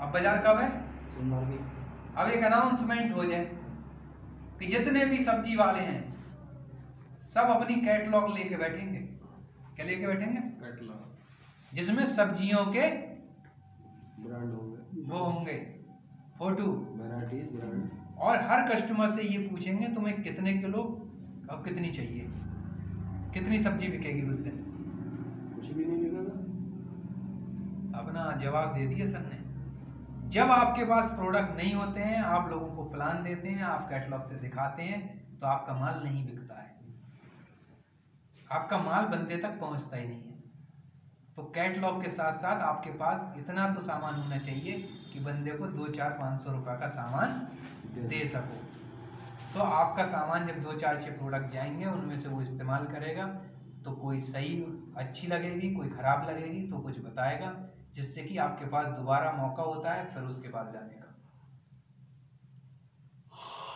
अब 0.00 0.12
बाज़ार 0.12 0.42
कब 0.46 0.60
है? 0.60 0.85
अब 1.16 2.30
एक 2.30 2.42
अनाउंसमेंट 2.44 3.14
हो 3.16 3.24
जाए 3.24 3.44
कि 4.60 4.66
जितने 4.66 5.04
भी 5.04 5.18
सब्ज़ी 5.24 5.56
वाले 5.56 5.80
हैं 5.80 6.14
सब 7.22 7.40
अपनी 7.40 7.76
कैटलॉग 7.76 8.36
लेके 8.38 8.56
बैठेंगे। 8.56 8.98
क्या 9.76 9.86
लेके 9.86 10.06
बैठेंगे? 10.06 10.40
कैटलॉग 10.40 11.74
जिसमें 11.74 12.06
सब्जियों 12.06 12.64
के 12.66 12.88
ब्रांड 14.22 14.52
होंगे। 14.54 15.02
वो 15.02 15.18
होंगे। 15.18 15.56
फ़ोटो। 16.38 16.66
वैरायटी 17.00 17.38
ब्रांड 17.56 17.88
और 18.18 18.36
हर 18.36 18.68
कस्टमर 18.68 19.10
से 19.10 19.22
ये 19.22 19.38
पूछेंगे 19.48 19.88
तुम्हें 19.88 20.22
कितने 20.22 20.54
किलो 20.58 20.82
और 21.50 21.62
कितनी 21.64 21.90
चाहिए? 21.90 22.26
कितनी 23.34 23.62
सब्ज़ी 23.62 23.88
बिकेगी 23.88 24.28
उस 24.28 24.36
दिन? 24.36 24.56
कुछ 25.56 25.72
भी 25.72 25.84
नहीं 25.84 25.98
बिकेगा। 25.98 26.34
अपना 28.00 28.36
जवाब 28.36 28.74
दे 28.74 28.86
दिया 28.86 29.08
सर 29.08 29.20
ने। 29.20 29.45
जब 30.26 30.50
आपके 30.50 30.84
पास 30.84 31.10
प्रोडक्ट 31.10 31.56
नहीं 31.56 31.72
होते 31.74 32.00
हैं, 32.00 32.20
आप 32.20 32.48
लोगों 32.50 32.68
को 32.68 32.82
प्लान 32.84 33.22
देते 33.22 33.48
हैं, 33.48 33.62
आप 33.62 33.88
कैटलॉग 33.90 34.24
से 34.26 34.34
दिखाते 34.34 34.82
हैं 34.82 35.38
तो 35.38 35.46
आपका 35.46 35.74
माल 35.74 36.00
नहीं 36.04 36.24
बिकता 36.26 36.54
है। 36.54 36.74
आपका 38.50 38.78
माल 38.78 39.04
बंदे 39.06 39.36
तक 39.36 39.58
पहुँचता 39.60 39.96
ही 39.96 40.06
नहीं 40.08 40.20
है। 40.20 40.34
तो 41.36 41.42
कैटलॉग 41.54 42.02
के 42.02 42.08
साथ 42.08 42.32
साथ 42.32 42.62
आपके 42.62 42.90
पास 42.90 43.34
इतना 43.38 43.68
तो 43.68 43.80
सामान 43.80 44.14
होना 44.14 44.38
चाहिए 44.38 44.72
कि 45.12 45.20
बंदे 45.20 45.50
को 45.50 45.66
दो, 45.66 45.86
चार, 45.86 46.10
पाँच 46.10 46.40
सौ 46.40 46.50
रुपये 46.50 46.76
का 46.78 46.88
सामान 46.88 47.46
दे 48.08 48.24
सको। 48.26 48.62
तो 49.54 49.60
आपका 49.60 50.04
सामान 50.06 50.46
जब 50.46 50.62
दो, 50.62 50.72
चार 50.72 51.00
छः 51.00 51.18
प्रोडक्ट 51.18 51.52
जाएँगे, 51.52 51.84
उनमें 51.84 52.16
से 52.16 52.28
वो 52.28 52.42
इस्तेमाल 52.42 52.86
करेगा 52.86 53.26
तो 53.84 53.92
कोई 53.92 54.20
सही 54.20 54.54
अच्छी 54.96 55.26
लगेगी, 55.26 55.74
कोई 55.74 55.88
ख़राब 55.88 56.28
लगेगी 56.28 56.66
तो 56.68 56.78
कुछ 56.78 56.98
बताएगा। 56.98 57.54
जिससे 57.96 58.22
कि 58.22 58.36
आपके 58.38 58.66
पास 58.66 58.86
दोबारा 58.88 59.30
मौका 59.32 59.62
होता 59.62 59.92
है, 59.92 60.06
फिर 60.14 60.22
उसके 60.24 60.48
पास 60.48 60.72
जाने 60.72 60.94
का। 60.94 61.12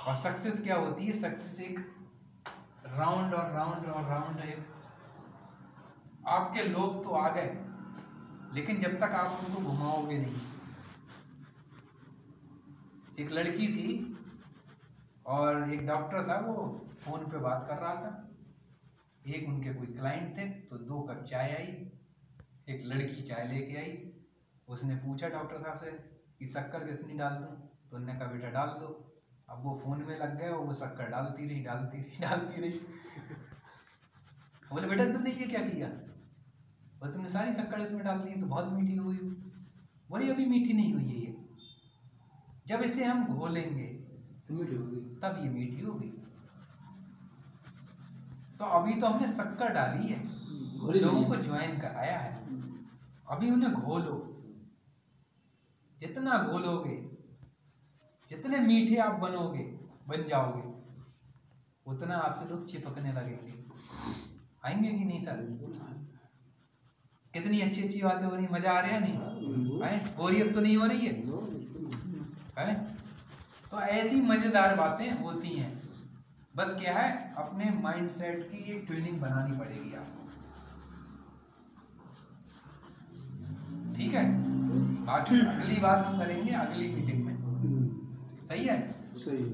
और 0.06 0.16
सक्सेस 0.16 0.62
क्या 0.62 0.76
होती 0.76 1.06
है? 1.06 1.12
सक्सेस 1.12 1.60
एक 1.60 1.78
राउंड 2.88 3.34
और 3.34 3.50
राउंड 3.52 3.86
और 3.86 4.04
राउंड 4.04 4.40
एक 4.40 4.66
आपके 6.28 6.62
लोग 6.64 7.02
तो 7.04 7.10
आ 7.10 7.28
गए, 7.28 7.50
लेकिन 8.54 8.80
जब 8.80 8.98
तक 9.00 9.14
आप 9.14 9.44
उनको 9.44 9.60
घुमाओगे 9.62 10.18
नहीं। 10.18 10.40
एक 13.18 13.32
लड़की 13.32 13.66
थी 13.68 13.88
और 15.28 15.70
एक 15.72 15.86
डॉक्टर 15.86 16.28
था, 16.28 16.38
वो 16.38 16.54
फ़ोन 17.00 17.26
पे 17.30 17.38
बात 17.38 17.66
कर 17.68 17.76
रहा 17.76 17.94
था। 17.94 18.12
एक 19.26 19.48
उनके 19.48 19.74
कोई 19.74 19.86
क्लाइंट 19.88 20.36
थे 20.36 20.48
तो 20.68 20.76
दो 20.78 21.00
कप 21.02 21.24
चाय 21.24 21.54
आई, 21.54 21.66
एक 22.68 22.84
लड़की 22.84 23.22
चाय 23.22 23.46
लेके 23.48 23.76
आई। 23.76 24.09
उसने 24.70 24.94
पूछा 24.96 25.28
डॉक्टर 25.28 25.62
साहब 25.62 25.78
से 25.78 25.90
कि 26.38 26.46
शक्कर 26.46 26.84
किसनी 26.84 27.14
डाल 27.14 27.34
दूँ? 27.34 27.54
तो 27.90 27.96
उन्होंने 27.96 28.18
कहा 28.20 28.32
बेटा 28.32 28.50
डाल 28.50 28.68
दो। 28.80 28.88
अब 29.50 29.62
वो 29.64 29.78
फ़ोन 29.84 30.02
में 30.02 30.16
लग 30.18 30.36
गए 30.38 30.48
और 30.48 30.64
वो 30.66 30.74
शक्कर 30.74 31.08
डालती 31.10 31.46
रही 31.48 31.62
डालती 31.64 31.98
रही 31.98 32.18
डालती 32.26 32.60
रही। 32.60 32.80
बोले 34.72 34.88
बेटा 34.88 35.12
तुमने 35.12 35.30
ये 35.30 35.46
क्या 35.46 35.60
किया? 35.60 35.88
बोले 37.00 37.12
तुमने 37.12 37.28
सारी 37.28 37.54
शक्कर 37.54 37.80
इसमें 37.80 38.04
डाल 38.04 38.18
दी 38.18 38.40
तो 38.40 38.46
बहुत 38.46 38.72
मीठी 38.72 38.96
हो 38.96 39.08
गई 39.08 39.16
बोली 40.10 40.30
अभी 40.30 40.46
मीठी 40.46 40.72
नहीं 40.72 40.92
हुई 40.94 41.08
है 41.08 41.18
ये। 41.20 41.36
जब 42.66 42.82
इसे 42.82 43.04
हम 43.04 43.26
घोलेंगे 43.26 43.86
तो 44.48 44.54
मीठी 44.54 44.76
होगी 44.76 45.00
तब 45.22 45.40
ये 45.44 45.50
मीठी 45.50 45.82
होगी 45.82 46.08
तो 48.58 48.64
अभी 48.78 48.94
तो 49.00 49.06
हमने 49.06 49.28
शक्कर 49.32 49.72
डाली 49.72 50.06
है। 50.06 50.18
लोगों 51.00 51.24
को 51.24 51.36
ज्वाइन 51.36 51.78
कराया 51.80 52.18
है। 52.18 52.32
अभी 53.30 53.50
उन्हें 53.50 53.72
घोलो। 53.72 54.14
जितना 56.00 56.38
घोलोगे 56.42 56.96
जितने 58.30 58.58
मीठे 58.58 58.96
आप 58.96 59.18
बनोगे 59.20 59.62
बन 60.08 60.28
जाओगे 60.28 60.68
उतना 61.86 62.16
आपसे 62.16 62.48
लोग 62.48 62.66
चिपकने 62.66 63.12
लगेंगे। 63.12 63.54
आएँगे 64.64 64.88
कि 64.88 65.04
नहीं 65.04 65.22
सर 65.22 65.36
कितनी 67.34 67.60
अच्छी 67.60 67.82
अच्छी 67.82 68.02
बातें 68.02 68.26
हो 68.26 68.34
रही 68.36 68.46
मज़ा 68.50 68.72
आ 68.72 68.80
रहा 68.80 68.90
है 68.90 69.00
नहीं? 69.00 69.16
हाँ। 69.16 69.90
हैं? 69.90 70.16
बोरियत 70.16 70.54
तो 70.54 70.60
नहीं 70.60 70.76
हो 70.76 70.86
रही 70.86 71.06
है? 71.06 71.12
है? 72.58 72.74
तो 73.70 73.80
ऐसी 73.80 74.20
मज़ेदार 74.20 74.76
बातें 74.76 75.10
होती 75.20 75.48
हैं। 75.48 75.72
बस 76.56 76.74
क्या 76.80 76.98
है 76.98 77.34
अपने 77.34 77.70
माइंड 77.82 78.08
सेट 78.10 78.50
की 78.50 78.58
एक 78.72 78.86
ट्यूनिंग 78.86 79.20
बनानी 79.20 79.58
पड़ेगी 79.58 79.94
आपको। 79.94 80.20
ठीक 83.94 84.14
है? 84.14 84.49
बाकी 85.06 85.40
अगली 85.46 85.76
बात 85.80 86.06
हम 86.06 86.18
करेंगे 86.18 86.52
अगली 86.54 86.88
मीटिंग 86.88 87.24
में। 87.24 87.34
हम्म, 87.34 88.46
सही 88.46 88.64
है? 88.64 88.76
सही 89.16 89.44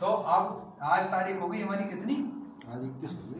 तो 0.00 0.06
अब 0.06 0.78
आज 0.82 1.04
तारीख 1.04 1.40
हो 1.42 1.48
गई 1.48 1.60
हमारी 1.62 1.84
कितनी? 1.84 2.14
आज 2.72 2.84
इक्कीस 2.84 3.10
हो 3.10 3.16
गई। 3.22 3.38